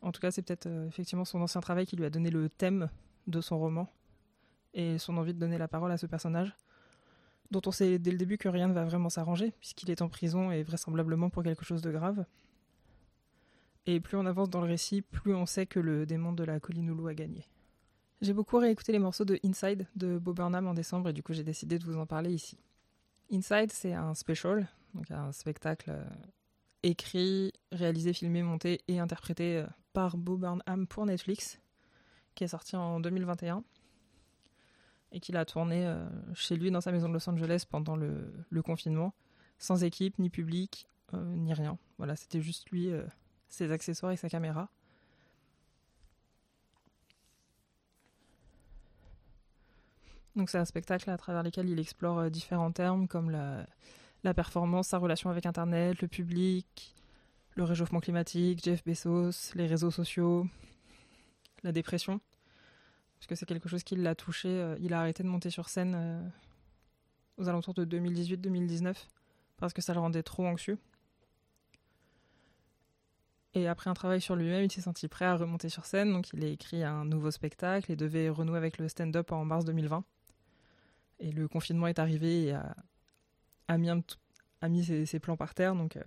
En 0.00 0.12
tout 0.12 0.20
cas 0.20 0.30
c'est 0.30 0.42
peut-être 0.42 0.66
effectivement 0.88 1.26
son 1.26 1.42
ancien 1.42 1.60
travail 1.60 1.86
qui 1.86 1.96
lui 1.96 2.06
a 2.06 2.10
donné 2.10 2.30
le 2.30 2.48
thème 2.48 2.88
de 3.26 3.40
son 3.40 3.58
roman 3.58 3.92
et 4.72 4.96
son 4.96 5.18
envie 5.18 5.34
de 5.34 5.38
donner 5.38 5.58
la 5.58 5.68
parole 5.68 5.92
à 5.92 5.98
ce 5.98 6.06
personnage 6.06 6.54
dont 7.52 7.60
on 7.66 7.70
sait 7.70 7.98
dès 7.98 8.10
le 8.10 8.16
début 8.16 8.38
que 8.38 8.48
rien 8.48 8.66
ne 8.66 8.72
va 8.72 8.84
vraiment 8.84 9.10
s'arranger, 9.10 9.52
puisqu'il 9.60 9.90
est 9.90 10.02
en 10.02 10.08
prison 10.08 10.50
et 10.50 10.62
vraisemblablement 10.62 11.28
pour 11.30 11.42
quelque 11.42 11.64
chose 11.64 11.82
de 11.82 11.90
grave. 11.90 12.24
Et 13.86 13.98
plus 14.00 14.16
on 14.16 14.26
avance 14.26 14.48
dans 14.48 14.60
le 14.60 14.68
récit, 14.68 15.02
plus 15.02 15.34
on 15.34 15.46
sait 15.46 15.66
que 15.66 15.80
le 15.80 16.06
démon 16.06 16.32
de 16.32 16.44
la 16.44 16.60
colline 16.60 16.90
Oulu 16.90 17.08
a 17.08 17.14
gagné. 17.14 17.48
J'ai 18.20 18.32
beaucoup 18.32 18.58
réécouté 18.58 18.92
les 18.92 19.00
morceaux 19.00 19.24
de 19.24 19.40
Inside 19.44 19.88
de 19.96 20.16
Bob 20.18 20.36
Burnham 20.36 20.68
en 20.68 20.74
décembre 20.74 21.08
et 21.08 21.12
du 21.12 21.24
coup 21.24 21.32
j'ai 21.32 21.42
décidé 21.42 21.80
de 21.80 21.84
vous 21.84 21.98
en 21.98 22.06
parler 22.06 22.32
ici. 22.32 22.56
Inside, 23.32 23.72
c'est 23.72 23.94
un 23.94 24.14
special, 24.14 24.68
donc 24.94 25.10
un 25.10 25.32
spectacle 25.32 25.90
euh, 25.90 26.04
écrit, 26.84 27.52
réalisé, 27.72 28.12
filmé, 28.12 28.44
monté 28.44 28.80
et 28.86 29.00
interprété 29.00 29.56
euh, 29.56 29.66
par 29.92 30.16
Bob 30.16 30.40
Burnham 30.40 30.86
pour 30.86 31.04
Netflix, 31.04 31.58
qui 32.36 32.44
est 32.44 32.48
sorti 32.48 32.76
en 32.76 33.00
2021 33.00 33.64
et 35.10 35.18
qu'il 35.18 35.36
a 35.36 35.44
tourné 35.44 35.84
euh, 35.84 36.08
chez 36.34 36.54
lui 36.54 36.70
dans 36.70 36.80
sa 36.80 36.92
maison 36.92 37.08
de 37.08 37.14
Los 37.14 37.28
Angeles 37.28 37.64
pendant 37.68 37.96
le, 37.96 38.62
confinement, 38.64 39.14
sans 39.58 39.82
équipe, 39.82 40.20
ni 40.20 40.30
public, 40.30 40.86
ni 41.12 41.52
rien. 41.52 41.76
Voilà, 41.98 42.16
c'était 42.16 42.40
juste 42.40 42.70
lui, 42.70 42.90
ses 43.52 43.70
accessoires 43.70 44.12
et 44.12 44.16
sa 44.16 44.28
caméra. 44.28 44.68
Donc 50.34 50.48
c'est 50.48 50.58
un 50.58 50.64
spectacle 50.64 51.10
à 51.10 51.18
travers 51.18 51.42
lequel 51.42 51.68
il 51.68 51.78
explore 51.78 52.30
différents 52.30 52.72
termes 52.72 53.06
comme 53.06 53.30
la, 53.30 53.66
la, 54.24 54.32
performance, 54.32 54.88
sa 54.88 54.98
relation 54.98 55.28
avec 55.28 55.44
Internet, 55.44 56.00
le 56.00 56.08
public, 56.08 56.94
le 57.54 57.64
réchauffement 57.64 58.00
climatique, 58.00 58.64
Jeff 58.64 58.82
Bezos, 58.84 59.54
les 59.54 59.66
réseaux 59.66 59.90
sociaux, 59.90 60.46
la 61.62 61.72
dépression 61.72 62.20
parce 63.22 63.28
que 63.28 63.34
c'est 63.36 63.46
quelque 63.46 63.68
chose 63.68 63.84
qui 63.84 63.94
l'a 63.94 64.16
touché. 64.16 64.48
Euh, 64.48 64.76
il 64.80 64.92
a 64.94 64.98
arrêté 64.98 65.22
de 65.22 65.28
monter 65.28 65.48
sur 65.48 65.68
scène 65.68 65.94
euh, 65.94 66.20
aux 67.36 67.48
alentours 67.48 67.72
de 67.72 67.84
2018-2019 67.84 68.96
parce 69.58 69.72
que 69.72 69.80
ça 69.80 69.94
le 69.94 70.00
rendait 70.00 70.24
trop 70.24 70.44
anxieux. 70.44 70.76
Et 73.54 73.68
après 73.68 73.90
un 73.90 73.94
travail 73.94 74.20
sur 74.20 74.34
lui-même, 74.34 74.64
il 74.64 74.72
s'est 74.72 74.80
senti 74.80 75.08
prêt 75.08 75.26
à 75.26 75.36
remonter 75.36 75.68
sur 75.68 75.84
scène, 75.84 76.12
donc 76.12 76.32
il 76.32 76.42
a 76.42 76.48
écrit 76.48 76.82
un 76.84 77.04
nouveau 77.04 77.30
spectacle 77.30 77.92
et 77.92 77.96
devait 77.96 78.30
renouer 78.30 78.56
avec 78.56 78.78
le 78.78 78.88
stand-up 78.88 79.30
en 79.30 79.44
mars 79.44 79.64
2020. 79.66 80.04
Et 81.20 81.32
le 81.32 81.48
confinement 81.48 81.86
est 81.86 81.98
arrivé 81.98 82.46
et 82.46 82.54
a, 83.68 83.78
mis, 84.68 84.84
ses, 84.84 85.20
plans 85.20 85.36
par 85.36 85.54
terre, 85.54 85.74
donc 85.74 85.96
euh, 85.96 86.02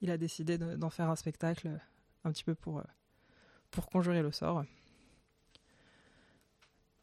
il 0.00 0.10
a 0.10 0.18
décidé 0.18 0.58
d'en 0.58 0.90
faire 0.90 1.10
un 1.10 1.16
spectacle 1.16 1.70
un 2.24 2.32
petit 2.32 2.44
peu 2.44 2.54
pour, 2.54 2.82
pour 3.70 3.88
conjurer 3.88 4.22
le 4.22 4.32
sort. 4.32 4.64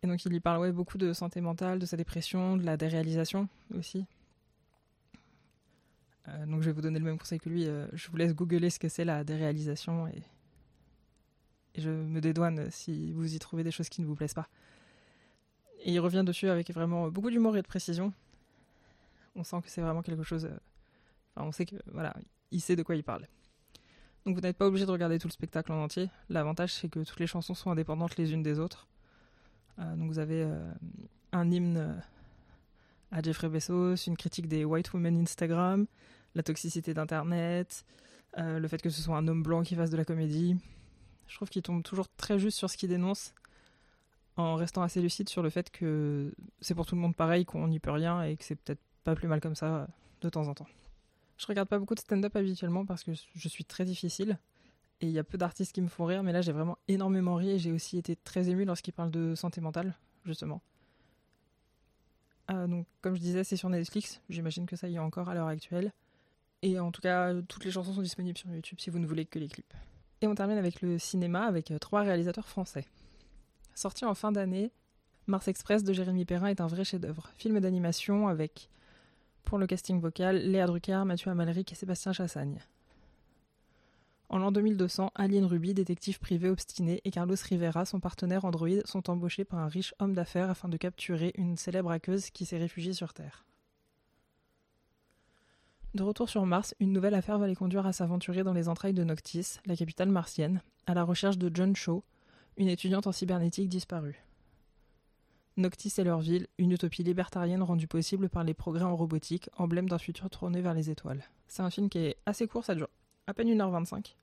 Et 0.03 0.07
donc 0.07 0.25
il 0.25 0.33
y 0.33 0.39
parle 0.39 0.71
beaucoup 0.71 0.97
de 0.97 1.13
santé 1.13 1.41
mentale, 1.41 1.79
de 1.79 1.85
sa 1.85 1.95
dépression, 1.95 2.57
de 2.57 2.65
la 2.65 2.75
déréalisation 2.75 3.47
aussi. 3.77 4.05
Euh, 6.27 6.45
donc 6.45 6.61
je 6.61 6.67
vais 6.67 6.71
vous 6.71 6.81
donner 6.81 6.99
le 6.99 7.05
même 7.05 7.17
conseil 7.17 7.39
que 7.39 7.49
lui. 7.49 7.67
Euh, 7.67 7.87
je 7.93 8.09
vous 8.09 8.17
laisse 8.17 8.33
googler 8.33 8.69
ce 8.69 8.79
que 8.79 8.89
c'est 8.89 9.05
la 9.05 9.23
déréalisation 9.23 10.07
et... 10.07 10.21
je 11.77 11.89
me 11.89 12.21
dédouane 12.21 12.69
si 12.69 13.11
vous 13.13 13.33
y 13.33 13.39
trouvez 13.39 13.63
des 13.63 13.71
choses 13.71 13.89
qui 13.89 14.01
ne 14.01 14.07
vous 14.07 14.15
plaisent 14.15 14.33
pas. 14.33 14.47
Et 15.83 15.93
il 15.93 15.99
revient 15.99 16.23
dessus 16.25 16.47
avec 16.47 16.71
vraiment 16.71 17.09
beaucoup 17.09 17.31
d'humour 17.31 17.57
et 17.57 17.61
de 17.61 17.67
précision. 17.67 18.13
On 19.35 19.43
sent 19.43 19.61
que 19.63 19.69
c'est 19.69 19.81
vraiment 19.81 20.03
quelque 20.03 20.23
chose. 20.23 20.45
Euh, 20.45 20.57
enfin, 21.35 21.47
on 21.47 21.51
sait 21.51 21.65
que 21.65 21.77
voilà, 21.87 22.13
il 22.51 22.61
sait 22.61 22.75
de 22.75 22.83
quoi 22.83 22.95
il 22.95 23.03
parle. 23.03 23.27
Donc 24.25 24.35
vous 24.35 24.41
n'êtes 24.41 24.57
pas 24.57 24.67
obligé 24.67 24.85
de 24.85 24.91
regarder 24.91 25.17
tout 25.17 25.27
le 25.27 25.33
spectacle 25.33 25.71
en 25.71 25.83
entier. 25.83 26.09
L'avantage 26.29 26.73
c'est 26.73 26.89
que 26.89 26.99
toutes 26.99 27.19
les 27.19 27.25
chansons 27.25 27.55
sont 27.55 27.71
indépendantes 27.71 28.17
les 28.17 28.33
unes 28.33 28.43
des 28.43 28.59
autres. 28.59 28.87
Donc 29.79 30.11
vous 30.11 30.19
avez 30.19 30.47
un 31.31 31.49
hymne 31.49 31.99
à 33.11 33.21
Jeffrey 33.21 33.49
Bezos, 33.49 33.95
une 34.07 34.17
critique 34.17 34.47
des 34.47 34.65
white 34.65 34.93
women 34.93 35.21
Instagram, 35.21 35.85
la 36.35 36.43
toxicité 36.43 36.93
d'Internet, 36.93 37.85
euh, 38.37 38.59
le 38.59 38.67
fait 38.67 38.81
que 38.81 38.89
ce 38.89 39.01
soit 39.01 39.17
un 39.17 39.27
homme 39.27 39.43
blanc 39.43 39.63
qui 39.63 39.75
fasse 39.75 39.89
de 39.89 39.97
la 39.97 40.05
comédie. 40.05 40.55
Je 41.27 41.35
trouve 41.35 41.49
qu'il 41.49 41.61
tombe 41.61 41.83
toujours 41.83 42.07
très 42.09 42.39
juste 42.39 42.57
sur 42.57 42.69
ce 42.69 42.77
qu'il 42.77 42.89
dénonce, 42.89 43.33
en 44.37 44.55
restant 44.55 44.81
assez 44.81 45.01
lucide 45.01 45.29
sur 45.29 45.43
le 45.43 45.49
fait 45.49 45.69
que 45.69 46.33
c'est 46.61 46.75
pour 46.75 46.85
tout 46.85 46.95
le 46.95 47.01
monde 47.01 47.15
pareil, 47.15 47.45
qu'on 47.45 47.67
n'y 47.67 47.79
peut 47.79 47.91
rien 47.91 48.23
et 48.23 48.37
que 48.37 48.43
c'est 48.43 48.55
peut-être 48.55 48.81
pas 49.03 49.15
plus 49.15 49.27
mal 49.27 49.41
comme 49.41 49.55
ça 49.55 49.87
de 50.21 50.29
temps 50.29 50.47
en 50.47 50.53
temps. 50.53 50.67
Je 51.37 51.47
regarde 51.47 51.67
pas 51.67 51.79
beaucoup 51.79 51.95
de 51.95 51.99
stand-up 51.99 52.35
habituellement 52.35 52.85
parce 52.85 53.03
que 53.03 53.11
je 53.13 53.47
suis 53.49 53.65
très 53.65 53.83
difficile 53.83 54.37
et 55.01 55.07
il 55.07 55.11
y 55.11 55.19
a 55.19 55.23
peu 55.23 55.37
d'artistes 55.37 55.73
qui 55.73 55.81
me 55.81 55.87
font 55.87 56.05
rire, 56.05 56.23
mais 56.23 56.31
là 56.31 56.41
j'ai 56.41 56.51
vraiment 56.51 56.77
énormément 56.87 57.35
ri 57.35 57.51
et 57.51 57.59
j'ai 57.59 57.71
aussi 57.71 57.97
été 57.97 58.15
très 58.15 58.49
ému 58.49 58.65
lorsqu'il 58.65 58.93
parle 58.93 59.11
de 59.11 59.33
santé 59.35 59.59
mentale, 59.59 59.95
justement. 60.25 60.61
Euh, 62.51 62.67
donc, 62.67 62.85
comme 63.01 63.15
je 63.15 63.21
disais, 63.21 63.43
c'est 63.43 63.55
sur 63.55 63.69
Netflix. 63.69 64.21
J'imagine 64.29 64.65
que 64.65 64.75
ça 64.75 64.87
y 64.87 64.95
est 64.95 64.99
encore 64.99 65.29
à 65.29 65.33
l'heure 65.33 65.47
actuelle. 65.47 65.91
Et 66.61 66.79
en 66.79 66.91
tout 66.91 67.01
cas, 67.01 67.33
toutes 67.47 67.65
les 67.65 67.71
chansons 67.71 67.93
sont 67.93 68.01
disponibles 68.01 68.37
sur 68.37 68.49
YouTube 68.49 68.79
si 68.79 68.89
vous 68.89 68.99
ne 68.99 69.07
voulez 69.07 69.25
que 69.25 69.39
les 69.39 69.47
clips. 69.47 69.73
Et 70.21 70.27
on 70.27 70.35
termine 70.35 70.57
avec 70.57 70.81
le 70.81 70.99
cinéma 70.99 71.45
avec 71.45 71.71
euh, 71.71 71.79
trois 71.79 72.01
réalisateurs 72.01 72.47
français. 72.47 72.85
Sorti 73.73 74.05
en 74.05 74.13
fin 74.13 74.31
d'année, 74.31 74.71
Mars 75.27 75.47
Express 75.47 75.83
de 75.83 75.93
Jérémy 75.93 76.25
Perrin 76.25 76.47
est 76.47 76.61
un 76.61 76.67
vrai 76.67 76.83
chef-d'œuvre. 76.83 77.29
Film 77.35 77.59
d'animation 77.59 78.27
avec, 78.27 78.69
pour 79.43 79.57
le 79.57 79.65
casting 79.65 79.99
vocal, 79.99 80.37
Léa 80.37 80.67
Drucker, 80.67 81.03
Mathieu 81.05 81.31
Amalric 81.31 81.71
et 81.71 81.75
Sébastien 81.75 82.13
Chassagne. 82.13 82.59
En 84.31 84.37
l'an 84.37 84.53
2200, 84.53 85.11
Aline 85.13 85.43
Ruby, 85.43 85.73
détective 85.73 86.17
privé 86.17 86.47
obstiné, 86.47 87.01
et 87.03 87.11
Carlos 87.11 87.35
Rivera, 87.43 87.83
son 87.83 87.99
partenaire 87.99 88.45
Android, 88.45 88.69
sont 88.85 89.09
embauchés 89.09 89.43
par 89.43 89.59
un 89.59 89.67
riche 89.67 89.93
homme 89.99 90.13
d'affaires 90.13 90.49
afin 90.49 90.69
de 90.69 90.77
capturer 90.77 91.33
une 91.35 91.57
célèbre 91.57 91.91
hackeuse 91.91 92.29
qui 92.29 92.45
s'est 92.45 92.57
réfugiée 92.57 92.93
sur 92.93 93.13
Terre. 93.13 93.43
De 95.95 96.03
retour 96.03 96.29
sur 96.29 96.45
Mars, 96.45 96.73
une 96.79 96.93
nouvelle 96.93 97.13
affaire 97.13 97.39
va 97.39 97.47
les 97.47 97.57
conduire 97.57 97.85
à 97.85 97.91
s'aventurer 97.91 98.45
dans 98.45 98.53
les 98.53 98.69
entrailles 98.69 98.93
de 98.93 99.03
Noctis, 99.03 99.57
la 99.65 99.75
capitale 99.75 100.07
martienne, 100.07 100.61
à 100.87 100.93
la 100.93 101.03
recherche 101.03 101.37
de 101.37 101.51
John 101.53 101.75
Shaw, 101.75 102.01
une 102.55 102.69
étudiante 102.69 103.07
en 103.07 103.11
cybernétique 103.11 103.67
disparue. 103.67 104.23
Noctis 105.57 105.91
est 105.97 106.05
leur 106.05 106.21
ville, 106.21 106.47
une 106.57 106.71
utopie 106.71 107.03
libertarienne 107.03 107.63
rendue 107.63 107.87
possible 107.87 108.29
par 108.29 108.45
les 108.45 108.53
progrès 108.53 108.85
en 108.85 108.95
robotique, 108.95 109.49
emblème 109.57 109.89
d'un 109.89 109.97
futur 109.97 110.29
tourné 110.29 110.61
vers 110.61 110.73
les 110.73 110.89
étoiles. 110.89 111.25
C'est 111.49 111.63
un 111.63 111.69
film 111.69 111.89
qui 111.89 111.97
est 111.97 112.15
assez 112.25 112.47
court, 112.47 112.63
ça 112.63 112.75
dure 112.75 112.87
à 113.27 113.33
peine 113.33 113.49
1h25. 113.49 114.15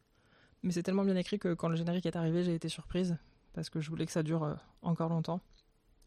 Mais 0.62 0.72
c'est 0.72 0.82
tellement 0.82 1.04
bien 1.04 1.16
écrit 1.16 1.38
que 1.38 1.54
quand 1.54 1.68
le 1.68 1.76
générique 1.76 2.06
est 2.06 2.16
arrivé, 2.16 2.42
j'ai 2.42 2.54
été 2.54 2.68
surprise 2.68 3.16
parce 3.52 3.70
que 3.70 3.80
je 3.80 3.90
voulais 3.90 4.06
que 4.06 4.12
ça 4.12 4.22
dure 4.22 4.44
euh, 4.44 4.54
encore 4.82 5.08
longtemps. 5.08 5.40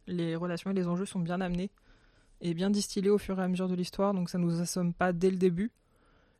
Les 0.07 0.35
relations 0.35 0.71
et 0.71 0.73
les 0.73 0.87
enjeux 0.87 1.05
sont 1.05 1.19
bien 1.19 1.41
amenés 1.41 1.71
et 2.41 2.53
bien 2.53 2.69
distillés 2.69 3.09
au 3.09 3.17
fur 3.17 3.39
et 3.39 3.43
à 3.43 3.47
mesure 3.47 3.67
de 3.67 3.75
l'histoire, 3.75 4.13
donc 4.13 4.29
ça 4.29 4.37
nous 4.37 4.61
assomme 4.61 4.93
pas 4.93 5.13
dès 5.13 5.29
le 5.29 5.37
début. 5.37 5.71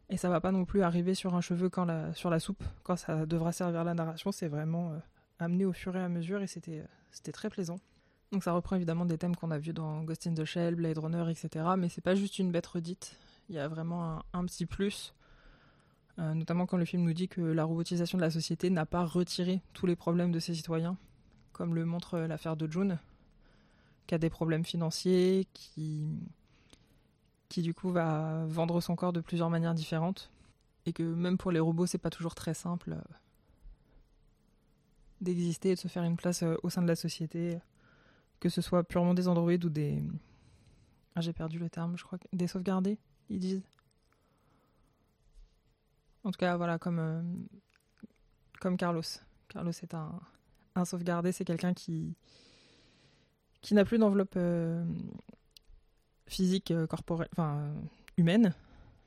Et 0.10 0.18
ça 0.18 0.30
va 0.30 0.42
pas 0.42 0.52
non 0.52 0.66
plus 0.66 0.82
arriver 0.82 1.16
sur 1.16 1.36
un 1.36 1.42
cheveu 1.42 1.70
quand 1.70 1.86
la, 1.86 2.14
sur 2.14 2.30
la 2.30 2.40
soupe, 2.40 2.64
quand 2.84 2.98
ça 2.98 3.26
devra 3.26 3.54
servir 3.54 3.84
la 3.86 3.94
narration. 3.94 4.32
C'est 4.32 4.50
vraiment 4.50 4.94
amené 5.40 5.64
au 5.66 5.72
fur 5.72 5.96
et 5.96 6.02
à 6.02 6.10
mesure 6.10 6.42
et 6.42 6.48
c'était, 6.48 6.84
c'était 7.12 7.32
très 7.32 7.50
plaisant. 7.50 7.80
Donc 8.32 8.44
ça 8.44 8.54
reprend 8.54 8.78
évidemment 8.78 9.06
des 9.06 9.18
thèmes 9.18 9.36
qu'on 9.36 9.52
a 9.52 9.58
vus 9.58 9.74
dans 9.74 10.04
Ghost 10.04 10.26
in 10.26 10.34
the 10.34 10.46
Shell, 10.46 10.76
Blade 10.76 10.98
Runner, 10.98 11.30
etc. 11.30 11.66
Mais 11.78 11.90
c'est 11.90 12.02
pas 12.02 12.16
juste 12.16 12.40
une 12.40 12.52
bête 12.52 12.68
redite. 12.68 13.18
Il 13.50 13.56
y 13.56 13.60
a 13.60 13.68
vraiment 13.68 14.24
un, 14.32 14.46
petit 14.46 14.66
plus. 14.66 15.14
Notamment 16.18 16.66
quand 16.66 16.78
le 16.78 16.86
film 16.86 17.04
nous 17.04 17.14
dit 17.14 17.28
que 17.28 17.42
la 17.42 17.64
robotisation 17.64 18.18
de 18.18 18.24
la 18.24 18.32
société 18.32 18.70
n'a 18.70 18.86
pas 18.86 19.06
retiré 19.06 19.62
tous 19.74 19.86
les 19.86 19.96
problèmes 19.96 20.32
de 20.32 20.40
ses 20.40 20.54
citoyens, 20.54 20.98
comme 21.52 21.74
le 21.76 21.86
montre 21.86 22.20
l'affaire 22.20 22.56
de 22.56 22.72
June, 22.72 23.00
qui 24.08 24.16
a 24.16 24.18
des 24.18 24.30
problèmes 24.30 24.66
financiers, 24.66 25.48
qui, 25.54 26.08
qui 27.50 27.62
du 27.62 27.74
coup 27.74 27.92
va 27.92 28.46
vendre 28.46 28.82
son 28.82 28.96
corps 28.96 29.14
de 29.14 29.22
plusieurs 29.22 29.50
manières 29.50 29.74
différentes, 29.74 30.32
et 30.86 30.94
que 30.94 31.04
même 31.04 31.38
pour 31.38 31.52
les 31.52 31.60
robots, 31.60 31.86
c'est 31.86 31.98
pas 31.98 32.10
toujours 32.10 32.36
très 32.36 32.54
simple 32.54 32.94
euh, 32.94 33.14
d'exister 35.22 35.72
et 35.72 35.76
de 35.76 35.80
se 35.80 35.88
faire 35.88 36.04
une 36.04 36.18
place 36.18 36.44
euh, 36.44 36.56
au 36.64 36.70
sein 36.70 36.82
de 36.82 36.88
la 36.88 36.96
société, 36.96 37.60
que 38.40 38.50
ce 38.50 38.62
soit 38.62 38.84
purement 38.84 39.14
des 39.14 39.28
androïdes 39.28 39.66
ou 39.66 39.70
des. 39.70 40.04
Ah, 41.16 41.22
j'ai 41.22 41.34
perdu 41.34 41.60
le 41.60 41.70
terme, 41.70 41.98
je 41.98 42.04
crois. 42.04 42.18
Des 42.34 42.48
sauvegardés, 42.48 42.98
ils 43.30 43.40
disent. 43.40 43.64
En 46.24 46.32
tout 46.32 46.38
cas, 46.38 46.56
voilà, 46.58 46.78
comme, 46.78 47.00
euh, 47.00 48.76
Carlos. 48.78 49.02
Carlos 49.50 49.72
est 49.72 49.94
un, 49.94 50.86
sauvegardé, 50.86 51.32
c'est 51.32 51.46
quelqu'un 51.46 51.74
qui, 51.74 52.16
qui 53.62 53.74
n'a 53.74 53.86
plus 53.86 53.98
d'enveloppe 53.98 54.36
euh, 54.38 54.84
physique 56.28 56.72
euh, 56.72 56.88
corporelle, 56.88 57.28
enfin 57.34 57.74
humaine, 58.18 58.54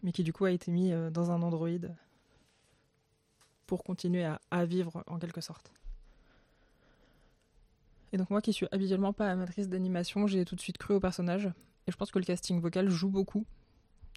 mais 0.03 0.13
qui 0.13 0.25
du 0.25 0.33
coup 0.33 0.45
a 0.45 0.51
été 0.51 0.71
mis 0.71 0.93
dans 1.13 1.31
un 1.31 1.43
androïde 1.43 1.95
pour 3.67 3.85
continuer 3.85 4.25
à, 4.51 4.65
vivre 4.65 5.03
en 5.07 5.19
quelque 5.19 5.41
sorte. 5.41 5.73
Et 8.13 8.17
donc 8.17 8.31
moi 8.31 8.41
qui 8.41 8.53
suis 8.53 8.69
habituellement 8.71 9.13
pas 9.13 9.31
amatrice 9.31 9.69
d'animation, 9.69 10.27
j'ai 10.27 10.45
tout 10.45 10.55
de 10.55 10.61
suite 10.61 10.79
cru 10.79 10.95
au 10.95 11.01
personnage. 11.01 11.47
Et 11.87 11.93
je 11.93 11.97
pense 11.97 12.11
que 12.11 12.19
le 12.19 12.25
casting 12.25 12.61
vocal 12.61 12.89
joue 12.89 13.11
beaucoup. 13.11 13.47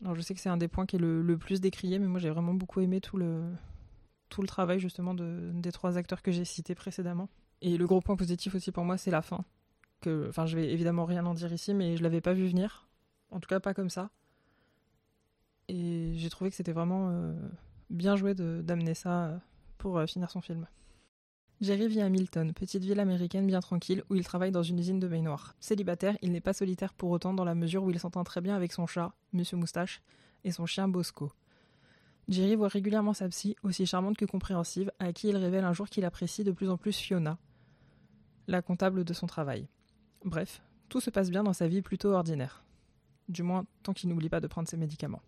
Je 0.04 0.22
sais 0.22 0.34
que 0.34 0.40
c'est 0.40 0.50
un 0.50 0.58
des 0.58 0.68
points 0.68 0.86
qui 0.86 0.96
est 0.96 1.00
le, 1.00 1.38
plus 1.38 1.62
décrié, 1.62 2.00
mais 2.00 2.08
moi 2.08 2.20
j'ai 2.20 2.30
vraiment 2.30 2.54
beaucoup 2.54 2.82
aimé 2.82 3.02
tout 3.02 3.18
le, 3.18 3.44
travail 4.46 4.80
justement 4.80 5.14
de, 5.14 5.52
des 5.54 5.72
trois 5.72 5.98
acteurs 5.98 6.22
que 6.22 6.32
j'ai 6.32 6.46
cités 6.46 6.76
précédemment. 6.76 7.30
Et 7.62 7.78
le 7.78 7.88
gros 7.88 8.02
point 8.02 8.16
positif 8.16 8.54
aussi 8.54 8.72
pour 8.72 8.86
moi, 8.86 8.98
c'est 8.98 9.12
la 9.12 9.22
fin 9.22 9.44
enfin, 10.06 10.46
je 10.46 10.56
vais 10.56 10.72
évidemment 10.72 11.06
rien 11.06 11.26
en 11.26 11.34
dire 11.34 11.52
ici, 11.52 11.74
mais 11.74 11.98
je 11.98 12.04
l'avais 12.04 12.22
pas 12.22 12.34
vu 12.34 12.48
venir, 12.48 12.88
en 13.32 13.40
tout 13.40 13.48
cas 13.48 13.60
pas 13.60 13.74
comme 13.74 13.90
ça. 13.90 14.10
Et 15.68 16.14
j'ai 16.16 16.30
trouvé 16.30 16.50
que 16.50 16.56
c'était 16.56 16.72
vraiment 16.72 17.10
euh, 17.10 17.34
bien 17.90 18.16
joué 18.16 18.34
d'amener 18.36 18.94
ça 18.94 19.42
pour 19.78 19.98
euh, 19.98 20.06
finir 20.06 20.32
son 20.32 20.42
film. 20.42 20.68
Jerry 21.60 21.88
vit 21.88 22.02
à 22.02 22.10
Milton, 22.10 22.54
petite 22.54 22.84
ville 22.84 23.00
américaine 23.00 23.48
bien 23.48 23.62
tranquille 23.62 24.04
où 24.12 24.16
il 24.16 24.24
travaille 24.24 24.52
dans 24.52 24.62
une 24.62 24.78
usine 24.78 25.00
de 25.00 25.08
baignoire. 25.08 25.56
Célibataire, 25.60 26.16
il 26.22 26.32
n'est 26.32 26.40
pas 26.40 26.54
solitaire 26.54 26.94
pour 26.94 27.10
autant 27.10 27.34
dans 27.34 27.44
la 27.44 27.56
mesure 27.56 27.84
où 27.84 27.90
il 27.90 28.00
s'entend 28.00 28.24
très 28.24 28.42
bien 28.42 28.56
avec 28.56 28.72
son 28.72 28.86
chat, 28.86 29.14
Monsieur 29.34 29.58
Moustache, 29.58 30.04
et 30.44 30.52
son 30.52 30.68
chien 30.68 30.88
Bosco. 30.88 31.32
Jerry 32.28 32.56
voit 32.56 32.68
régulièrement 32.68 33.14
sa 33.14 33.28
psy, 33.30 33.56
aussi 33.64 33.88
charmante 33.88 34.18
que 34.18 34.26
compréhensive, 34.26 34.92
à 35.00 35.12
qui 35.14 35.30
il 35.30 35.38
révèle 35.38 35.64
un 35.64 35.74
jour 35.74 35.90
qu'il 35.90 36.06
apprécie 36.06 36.44
de 36.44 36.52
plus 36.52 36.70
en 36.70 36.78
plus 36.78 36.96
Fiona, 36.96 37.40
la 38.48 38.62
comptable 38.62 39.04
de 39.04 39.14
son 39.14 39.26
travail. 39.26 39.68
Bref, 40.24 40.62
tout 40.90 41.02
se 41.02 41.10
passe 41.10 41.32
bien 41.32 41.44
dans 41.44 41.54
sa 41.54 41.68
vie 41.68 41.82
plutôt 41.82 42.12
ordinaire. 42.12 42.64
Du 43.30 43.42
moins, 43.42 43.66
tant 43.82 43.94
qu'il 43.94 44.10
n'oublie 44.10 44.30
pas 44.30 44.42
de 44.42 44.48
prendre 44.48 44.68
ses 44.68 44.78
médicaments. 44.78 45.24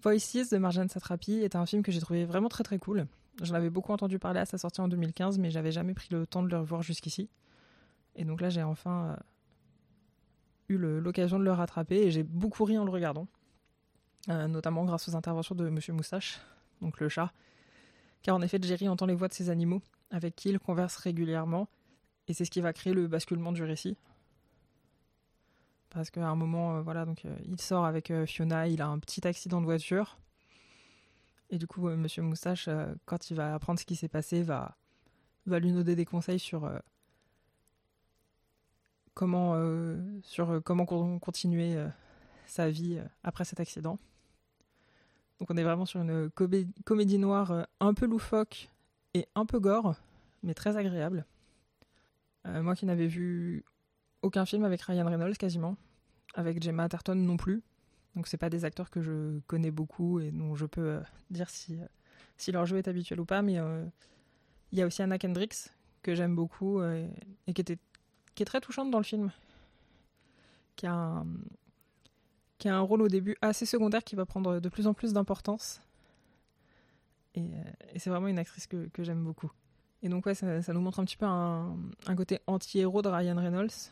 Voices 0.00 0.50
de 0.50 0.58
Marjane 0.58 0.88
Satrapi 0.88 1.40
est 1.40 1.56
un 1.56 1.66
film 1.66 1.82
que 1.82 1.90
j'ai 1.90 2.00
trouvé 2.00 2.24
vraiment 2.24 2.48
très 2.48 2.62
très 2.62 2.78
cool. 2.78 3.08
J'en 3.42 3.54
avais 3.54 3.70
beaucoup 3.70 3.92
entendu 3.92 4.18
parler 4.18 4.40
à 4.40 4.46
sa 4.46 4.56
sortie 4.56 4.80
en 4.80 4.88
2015, 4.88 5.38
mais 5.38 5.50
j'avais 5.50 5.72
jamais 5.72 5.94
pris 5.94 6.08
le 6.10 6.26
temps 6.26 6.42
de 6.42 6.48
le 6.48 6.58
revoir 6.58 6.82
jusqu'ici. 6.82 7.28
Et 8.14 8.24
donc 8.24 8.40
là, 8.40 8.48
j'ai 8.48 8.62
enfin 8.62 9.10
euh, 9.10 9.16
eu 10.70 10.78
l'occasion 10.78 11.38
de 11.38 11.44
le 11.44 11.52
rattraper 11.52 11.96
et 11.96 12.10
j'ai 12.10 12.22
beaucoup 12.22 12.64
ri 12.64 12.78
en 12.78 12.84
le 12.84 12.90
regardant. 12.90 13.28
Euh, 14.28 14.48
notamment 14.48 14.84
grâce 14.84 15.08
aux 15.08 15.14
interventions 15.14 15.54
de 15.54 15.68
Monsieur 15.68 15.92
Moustache, 15.92 16.40
donc 16.80 16.98
le 16.98 17.08
chat. 17.08 17.32
Car 18.22 18.34
en 18.34 18.42
effet, 18.42 18.58
Jerry 18.60 18.88
entend 18.88 19.06
les 19.06 19.14
voix 19.14 19.28
de 19.28 19.34
ses 19.34 19.50
animaux, 19.50 19.82
avec 20.10 20.34
qui 20.34 20.48
il 20.48 20.58
converse 20.58 20.96
régulièrement, 20.96 21.68
et 22.26 22.34
c'est 22.34 22.44
ce 22.44 22.50
qui 22.50 22.60
va 22.60 22.72
créer 22.72 22.92
le 22.92 23.06
basculement 23.06 23.52
du 23.52 23.62
récit 23.62 23.96
parce 25.90 26.10
qu'à 26.10 26.28
un 26.28 26.34
moment, 26.34 26.76
euh, 26.76 26.82
voilà, 26.82 27.06
donc 27.06 27.22
il 27.46 27.58
sort 27.58 27.86
avec 27.86 28.12
Fiona, 28.26 28.68
il 28.68 28.82
a 28.82 28.86
un 28.86 28.98
petit 28.98 29.26
accident 29.26 29.62
de 29.62 29.64
voiture. 29.64 30.18
Et 31.50 31.58
du 31.58 31.66
coup, 31.66 31.88
Monsieur 31.88 32.22
Moustache, 32.22 32.68
quand 33.04 33.30
il 33.30 33.36
va 33.36 33.54
apprendre 33.54 33.78
ce 33.78 33.84
qui 33.84 33.96
s'est 33.96 34.08
passé, 34.08 34.42
va, 34.42 34.76
lui 35.46 35.72
donner 35.72 35.94
des 35.94 36.04
conseils 36.04 36.38
sur 36.38 36.70
comment, 39.14 39.54
sur 40.22 40.60
comment 40.64 40.86
continuer 41.18 41.76
sa 42.46 42.68
vie 42.68 43.00
après 43.22 43.44
cet 43.44 43.60
accident. 43.60 43.98
Donc 45.38 45.50
on 45.50 45.56
est 45.56 45.62
vraiment 45.62 45.86
sur 45.86 46.00
une 46.00 46.30
comédie 46.84 47.18
noire 47.18 47.66
un 47.80 47.94
peu 47.94 48.06
loufoque 48.06 48.70
et 49.14 49.28
un 49.34 49.46
peu 49.46 49.60
gore, 49.60 49.94
mais 50.42 50.54
très 50.54 50.76
agréable. 50.76 51.26
moi 52.44 52.74
qui 52.74 52.86
n'avais 52.86 53.06
vu 53.06 53.64
aucun 54.22 54.46
film 54.46 54.64
avec 54.64 54.82
Ryan 54.82 55.06
Reynolds 55.06 55.36
quasiment, 55.36 55.76
avec 56.34 56.62
Gemma 56.62 56.84
Atherton 56.84 57.14
non 57.14 57.36
plus. 57.36 57.62
Donc 58.16 58.26
c'est 58.28 58.38
pas 58.38 58.48
des 58.48 58.64
acteurs 58.64 58.90
que 58.90 59.02
je 59.02 59.38
connais 59.46 59.70
beaucoup 59.70 60.20
et 60.20 60.30
dont 60.30 60.56
je 60.56 60.64
peux 60.64 60.88
euh, 60.88 61.00
dire 61.30 61.50
si, 61.50 61.74
euh, 61.74 61.86
si 62.38 62.50
leur 62.50 62.64
jeu 62.64 62.78
est 62.78 62.88
habituel 62.88 63.20
ou 63.20 63.26
pas. 63.26 63.42
Mais 63.42 63.58
euh, 63.58 63.84
il 64.72 64.78
y 64.78 64.82
a 64.82 64.86
aussi 64.86 65.02
Anna 65.02 65.18
Kendricks 65.18 65.68
que 66.02 66.14
j'aime 66.14 66.34
beaucoup 66.34 66.82
et 66.82 67.52
qui, 67.52 67.62
est 67.62 68.44
très 68.44 68.60
touchante 68.60 68.90
dans 68.90 68.98
le 68.98 69.04
film. 69.04 69.30
Qui 70.76 70.86
a, 70.86 71.24
un, 72.64 72.80
rôle 72.80 73.02
au 73.02 73.08
début 73.08 73.36
assez 73.42 73.66
secondaire 73.66 74.04
qui 74.04 74.14
va 74.14 74.24
prendre 74.24 74.60
de 74.60 74.68
plus 74.68 74.86
en 74.86 74.94
plus 74.94 75.12
d'importance. 75.12 75.80
Et, 77.34 77.50
c'est 77.96 78.10
vraiment 78.10 78.28
une 78.28 78.38
actrice 78.38 78.68
que, 78.68 78.88
j'aime 78.98 79.24
beaucoup. 79.24 79.50
Et 80.02 80.08
donc 80.08 80.26
ouais, 80.26 80.34
ça, 80.34 80.72
nous 80.72 80.80
montre 80.80 81.00
un 81.00 81.04
petit 81.04 81.16
peu 81.16 81.26
un 81.26 82.16
côté 82.16 82.38
anti-héros 82.46 83.02
de 83.02 83.08
Ryan 83.08 83.36
Reynolds 83.36 83.90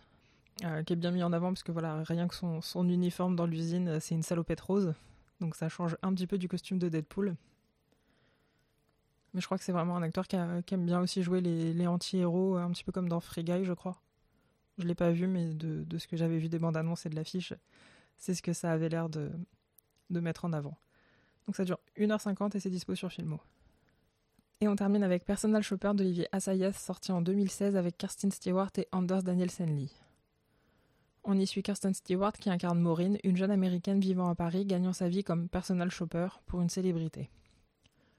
euh, 0.62 0.84
qui 0.84 0.92
est 0.92 0.96
bien 0.96 1.10
mis 1.10 1.22
en 1.22 1.32
avant 1.32 1.48
parce 1.48 1.64
que 1.64 1.72
voilà, 1.72 2.02
rien 2.04 2.28
que 2.28 2.34
son, 2.34 2.88
uniforme 2.88 3.34
dans 3.34 3.46
l'usine, 3.46 3.88
euh, 3.88 4.00
c'est 4.00 4.14
une 4.14 4.22
salopette 4.22 4.60
rose. 4.60 4.94
Donc 5.40 5.56
ça 5.56 5.68
change 5.68 5.96
un 6.02 6.14
petit 6.14 6.28
peu 6.28 6.38
du 6.38 6.48
costume 6.48 6.78
de 6.78 6.88
Deadpool. 6.88 7.34
Mais 9.32 9.40
je 9.40 9.46
crois 9.46 9.58
que 9.58 9.64
c'est 9.64 9.72
vraiment 9.72 9.96
un 9.96 10.02
acteur 10.02 10.28
qui, 10.28 10.36
aime 10.36 10.86
bien 10.86 11.00
aussi 11.00 11.24
jouer 11.24 11.40
les, 11.40 11.86
anti-héros, 11.88 12.56
un 12.56 12.70
petit 12.70 12.84
peu 12.84 12.92
comme 12.92 13.08
dans 13.08 13.18
Free 13.18 13.42
Guy, 13.42 13.64
je 13.64 13.72
crois. 13.72 14.00
Je 14.78 14.86
l'ai 14.86 14.94
pas 14.94 15.10
vu, 15.10 15.26
mais 15.26 15.54
de, 15.54 15.98
ce 15.98 16.06
que 16.06 16.16
j'avais 16.16 16.38
vu 16.38 16.48
des 16.48 16.60
bandes 16.60 16.76
annonces 16.76 17.04
et 17.04 17.08
de 17.08 17.16
l'affiche, 17.16 17.52
c'est 18.16 18.34
ce 18.34 18.42
que 18.42 18.52
ça 18.52 18.70
avait 18.70 18.88
l'air 18.88 19.08
de, 19.08 19.32
de 20.10 20.20
mettre 20.20 20.44
en 20.44 20.52
avant. 20.52 20.78
Donc 21.46 21.56
ça 21.56 21.64
dure 21.64 21.80
1h50 21.98 22.56
et 22.56 22.60
c'est 22.60 22.70
dispo 22.70 22.94
sur 22.94 23.10
Filmo. 23.10 23.40
Et 24.60 24.68
on 24.68 24.76
termine 24.76 25.02
avec 25.02 25.24
Personal 25.24 25.64
Shopper 25.64 25.92
d'Olivier 25.94 26.28
Assayas, 26.30 26.72
sorti 26.74 27.10
en 27.10 27.20
2016 27.20 27.76
avec 27.76 27.98
Kirsten 27.98 28.30
Stewart 28.30 28.70
et 28.78 28.86
Anders 28.92 29.24
Danielsen 29.24 29.76
Lee. 29.76 30.03
On 31.26 31.38
y 31.38 31.46
suit 31.46 31.62
Kirsten 31.62 31.94
Stewart 31.94 32.34
qui 32.34 32.50
incarne 32.50 32.78
Maureen, 32.78 33.16
une 33.24 33.36
jeune 33.36 33.50
américaine 33.50 33.98
vivant 33.98 34.28
à 34.28 34.34
Paris, 34.34 34.66
gagnant 34.66 34.92
sa 34.92 35.08
vie 35.08 35.24
comme 35.24 35.48
personal 35.48 35.90
shopper 35.90 36.28
pour 36.44 36.60
une 36.60 36.68
célébrité. 36.68 37.30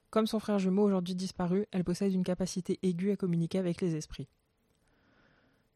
Comme 0.09 0.25
son 0.25 0.39
frère 0.39 0.57
jumeau 0.57 0.81
aujourd'hui 0.81 1.13
disparu, 1.13 1.67
elle 1.71 1.83
possède 1.83 2.13
une 2.13 2.23
capacité 2.23 2.79
aiguë 2.81 3.11
à 3.11 3.15
communiquer 3.15 3.59
avec 3.59 3.79
les 3.79 3.95
esprits. 3.95 4.27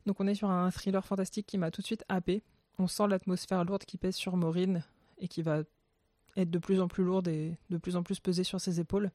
Donc 0.07 0.19
on 0.19 0.25
est 0.25 0.33
sur 0.33 0.49
un 0.49 0.71
thriller 0.71 1.05
fantastique 1.05 1.45
qui 1.45 1.59
m'a 1.59 1.69
tout 1.69 1.81
de 1.81 1.85
suite 1.85 2.03
happé. 2.09 2.41
On 2.79 2.87
sent 2.87 3.07
l'atmosphère 3.07 3.63
lourde 3.63 3.85
qui 3.85 3.99
pèse 3.99 4.15
sur 4.15 4.35
Maureen 4.35 4.83
et 5.19 5.27
qui 5.27 5.43
va 5.43 5.61
être 6.35 6.49
de 6.49 6.57
plus 6.57 6.81
en 6.81 6.87
plus 6.87 7.03
lourde 7.03 7.27
et 7.27 7.57
de 7.69 7.77
plus 7.77 7.95
en 7.95 8.01
plus 8.01 8.19
pesée 8.19 8.43
sur 8.43 8.59
ses 8.59 8.79
épaules. 8.79 9.11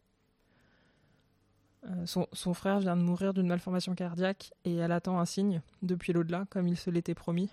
Euh, 1.86 2.06
son, 2.06 2.28
son, 2.32 2.54
frère 2.54 2.78
vient 2.78 2.96
de 2.96 3.02
mourir 3.02 3.34
d'une 3.34 3.48
malformation 3.48 3.94
cardiaque 3.96 4.52
et 4.64 4.76
elle 4.76 4.92
attend 4.92 5.18
un 5.18 5.24
signe 5.24 5.62
depuis 5.82 6.12
l'au-delà, 6.12 6.46
comme 6.48 6.68
il 6.68 6.76
se 6.76 6.90
l'était 6.90 7.14
promis, 7.14 7.50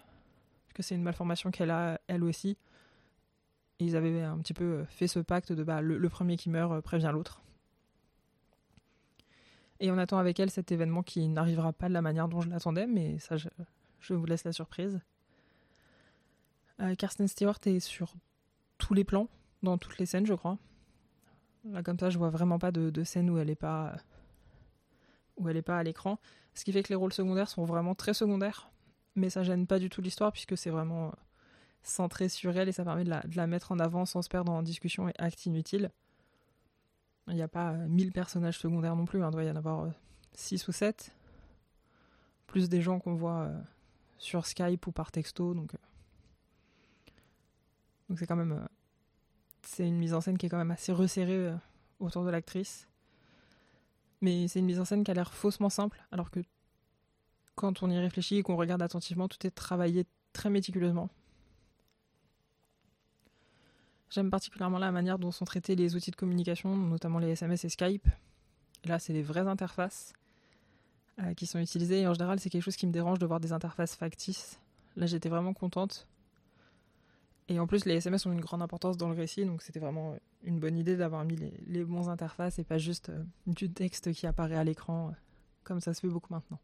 que 0.74 0.84
c'est 0.84 0.96
une 0.96 1.04
malformation 1.04 1.52
qu'elle 1.52 1.72
a 1.72 2.00
elle 2.08 2.24
aussi. 2.24 2.58
ils 3.80 3.96
avaient 3.96 4.22
un 4.22 4.38
petit 4.40 4.54
peu 4.54 4.86
fait 4.86 5.08
ce 5.08 5.20
pacte 5.20 5.52
de 5.52 5.64
bah, 5.64 5.82
le, 5.82 6.10
premier 6.10 6.38
qui 6.38 6.50
meurt 6.50 6.72
euh, 6.72 6.82
prévient 6.82 7.12
l'autre. 7.14 7.42
Et 9.80 9.90
on 9.90 9.98
attend 9.98 10.20
avec 10.20 10.40
elle 10.40 10.52
cet 10.52 10.72
événement 10.72 11.02
qui 11.02 11.28
n'arrivera 11.28 11.74
pas 11.74 11.90
de 11.90 11.94
la 11.94 12.04
manière 12.04 12.28
dont 12.28 12.42
je 12.42 12.50
l'attendais, 12.50 12.86
mais 12.86 13.18
ça, 13.18 13.36
je, 13.38 14.14
vous 14.14 14.26
laisse 14.26 14.44
la 14.44 14.52
surprise. 14.52 15.00
Euh, 16.80 16.94
Kirsten 16.94 17.28
Stewart 17.28 17.60
est 17.66 17.80
sur 17.80 18.14
tous 18.78 18.94
les 18.94 19.04
plans, 19.04 19.28
dans 19.64 19.80
toutes 19.80 19.98
les 19.98 20.06
scènes, 20.06 20.28
je 20.28 20.36
crois. 20.36 20.60
Là, 21.66 21.82
comme 21.82 21.98
ça, 21.98 22.12
je 22.12 22.20
vois 22.20 22.30
vraiment 22.30 22.60
pas 22.60 22.72
de, 22.72 23.04
scène 23.04 23.30
où 23.30 23.38
elle 23.38 23.50
est 23.50 23.56
pas 23.56 23.96
où 25.38 25.50
elle 25.50 25.58
est 25.58 25.64
pas 25.64 25.78
à 25.78 25.84
l'écran. 25.84 26.20
Ce 26.54 26.64
qui 26.64 26.72
fait 26.72 26.84
que 26.84 26.90
les 26.90 26.96
rôles 26.96 27.14
secondaires 27.14 27.50
sont 27.50 27.66
vraiment 27.66 27.96
très 27.96 28.14
secondaires 28.14 28.72
mais 29.16 29.30
ça 29.30 29.44
gêne 29.44 29.68
pas 29.68 29.80
du 29.80 29.90
tout 29.90 30.02
l'histoire 30.02 30.32
puisque 30.32 30.58
c'est 30.58 30.70
vraiment 30.70 31.08
euh, 31.08 31.12
centré 31.84 32.30
sur 32.30 32.56
elle 32.58 32.70
et 32.70 32.72
ça 32.72 32.84
permet 32.84 33.04
de 33.04 33.10
la, 33.10 33.48
mettre 33.48 33.72
en 33.72 33.80
avant 33.80 34.06
sans 34.06 34.22
se 34.22 34.30
perdre 34.30 34.52
en 34.52 34.62
discussion 34.64 35.10
et 35.10 35.14
actes 35.18 35.46
inutiles. 35.46 35.92
Il 37.28 37.36
n'y 37.36 37.42
a 37.42 37.48
pas 37.48 37.74
1000 37.74 38.12
personnages 38.12 38.58
secondaires 38.58 38.96
non 38.96 39.06
plus, 39.06 39.24
hein. 39.24 39.30
il 39.30 39.34
doit 39.34 39.44
y 39.44 39.52
en 39.52 39.56
avoir 39.56 39.88
6 40.34 40.68
ou 40.68 40.72
7. 40.72 41.14
Plus 42.48 42.68
des 42.68 42.82
gens 42.82 43.00
qu'on 43.00 43.16
voit 43.16 43.50
sur 44.18 44.46
Skype 44.46 44.86
ou 44.88 44.92
par 44.92 45.12
texto. 45.12 45.54
Donc 45.54 45.74
donc 48.10 48.20
c'est 48.20 48.28
quand 48.28 48.36
même 48.36 48.68
c'est 49.62 49.88
une 49.88 49.98
mise 49.98 50.14
en 50.14 50.20
scène 50.20 50.38
qui 50.38 50.48
est 50.48 50.50
quand 50.50 50.58
même 50.58 50.72
assez 50.72 50.92
resserrée 50.92 51.54
autour 52.00 52.26
de 52.26 52.30
l'actrice. 52.30 52.88
Mais 54.22 54.48
c'est 54.48 54.60
une 54.60 54.66
mise 54.66 54.80
en 54.80 54.86
scène 54.86 55.04
qui 55.04 55.12
a 55.12 55.14
l'air 55.14 55.34
faussement 55.34 55.70
simple, 55.70 56.04
alors 56.12 56.30
que 56.30 56.40
quand 57.56 57.84
on 57.84 57.90
y 57.90 57.98
réfléchit 57.98 58.38
et 58.38 58.44
qu'on 58.44 58.56
regarde 58.56 58.82
attentivement, 58.82 59.28
tout 59.28 59.46
est 59.46 59.52
travaillé 59.52 60.06
très 60.34 60.50
méticuleusement. 60.50 61.10
J'aime 64.10 64.30
particulièrement 64.30 64.78
la 64.78 64.92
manière 64.92 65.20
dont 65.20 65.32
sont 65.32 65.46
traités 65.46 65.76
les 65.76 65.96
outils 65.96 66.12
de 66.12 66.16
communication, 66.18 66.76
notamment 66.76 67.20
les 67.20 67.30
SMS 67.30 67.64
et 67.64 67.70
Skype. 67.70 68.08
Là, 68.84 69.00
c'est 69.00 69.14
les 69.14 69.22
vraies 69.22 69.48
interfaces 69.48 70.12
euh, 71.20 71.34
qui 71.34 71.46
sont 71.46 71.60
utilisées. 71.60 72.02
Et 72.02 72.08
en 72.08 72.14
général, 72.14 72.40
c'est 72.40 72.50
quelque 72.50 72.64
chose 72.64 72.76
qui 72.76 72.88
me 72.88 72.92
dérange 72.92 73.20
de 73.20 73.26
voir 73.26 73.40
des 73.40 73.54
interfaces 73.54 73.96
factices. 73.96 74.60
Là, 74.98 75.06
j'étais 75.06 75.30
vraiment 75.30 75.54
contente. 75.54 76.08
Et 77.48 77.60
en 77.60 77.68
plus, 77.68 77.86
les 77.86 77.96
SMS 77.96 78.26
ont 78.26 78.34
une 78.34 78.42
grande 78.42 78.62
importance 78.62 78.98
dans 78.98 79.10
le 79.10 79.16
récit, 79.16 79.46
donc 79.46 79.62
c'était 79.62 79.80
vraiment 79.80 80.16
une 80.44 80.60
bonne 80.60 80.78
idée 80.78 80.96
d'avoir 80.96 81.26
mis 81.26 81.36
les, 81.36 81.54
les, 81.68 81.84
bons 81.84 82.08
interfaces 82.08 82.60
et 82.60 82.64
pas 82.64 82.78
juste 82.78 83.10
euh, 83.10 83.24
du 83.46 83.70
texte 83.70 84.14
qui 84.14 84.26
apparaît 84.26 84.56
à 84.56 84.64
l'écran, 84.64 85.10
euh, 85.10 85.12
comme 85.64 85.82
ça 85.82 85.94
se 85.94 86.00
fait 86.00 86.08
beaucoup 86.08 86.34
maintenant. 86.34 86.60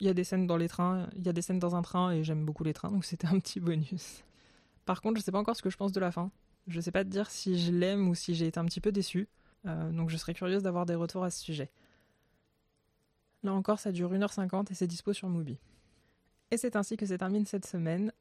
Il 0.00 0.06
y 0.06 0.10
a 0.10 0.14
des 0.14 0.24
scènes 0.24 0.46
dans 0.46 0.56
les 0.56 0.68
trains, 0.68 1.08
il 1.16 1.26
y 1.26 1.28
a 1.28 1.32
des 1.32 1.42
scènes 1.42 1.58
dans 1.58 1.76
un 1.76 1.82
train 1.82 2.10
et 2.10 2.24
j'aime 2.24 2.44
beaucoup 2.44 2.64
les 2.64 2.72
trains, 2.72 2.90
donc 2.90 3.04
c'était 3.04 3.26
un 3.26 3.38
petit 3.38 3.60
bonus. 3.60 4.24
Par 4.86 5.02
contre, 5.02 5.20
je 5.20 5.24
sais 5.24 5.32
pas 5.32 5.38
encore 5.38 5.56
ce 5.56 5.62
que 5.62 5.70
je 5.70 5.76
pense 5.76 5.92
de 5.92 6.00
la 6.00 6.10
fin. 6.10 6.30
Je 6.66 6.80
sais 6.80 6.90
pas 6.90 7.04
te 7.04 7.10
dire 7.10 7.30
si 7.30 7.58
je 7.58 7.72
l'aime 7.72 8.08
ou 8.08 8.14
si 8.14 8.34
j'ai 8.34 8.46
été 8.46 8.58
un 8.58 8.64
petit 8.64 8.80
peu 8.80 8.92
déçue. 8.92 9.28
Euh, 9.66 9.90
donc 9.90 10.08
je 10.08 10.16
serais 10.16 10.34
curieuse 10.34 10.62
d'avoir 10.62 10.86
des 10.86 10.94
retours 10.94 11.24
à 11.24 11.30
ce 11.30 11.40
sujet. 11.40 11.70
Là 13.42 13.52
encore, 13.52 13.78
ça 13.78 13.92
dure 13.92 14.12
1h50 14.12 14.70
et 14.70 14.74
c'est 14.74 14.86
dispo 14.86 15.12
sur 15.12 15.28
Mubi. 15.28 15.58
Et 16.50 16.56
c'est 16.56 16.76
ainsi 16.76 16.96
que 16.96 17.06
se 17.06 17.14
termine 17.14 17.46
cette 17.46 17.66
semaine. 17.66 18.12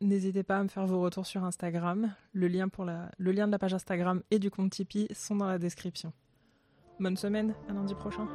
N'hésitez 0.00 0.42
pas 0.42 0.58
à 0.58 0.62
me 0.62 0.68
faire 0.68 0.86
vos 0.86 1.00
retours 1.00 1.26
sur 1.26 1.44
Instagram. 1.44 2.12
Le 2.32 2.48
lien, 2.48 2.68
pour 2.68 2.84
le 2.84 3.32
lien 3.32 3.46
de 3.46 3.52
la 3.52 3.58
page 3.58 3.74
Instagram 3.74 4.22
et 4.30 4.38
du 4.38 4.50
compte 4.50 4.72
Tipeee 4.72 5.06
sont 5.14 5.36
dans 5.36 5.46
la 5.46 5.58
description. 5.58 6.12
Bonne 6.98 7.16
semaine, 7.16 7.54
à 7.68 7.72
lundi 7.72 7.94
prochain. 7.94 8.28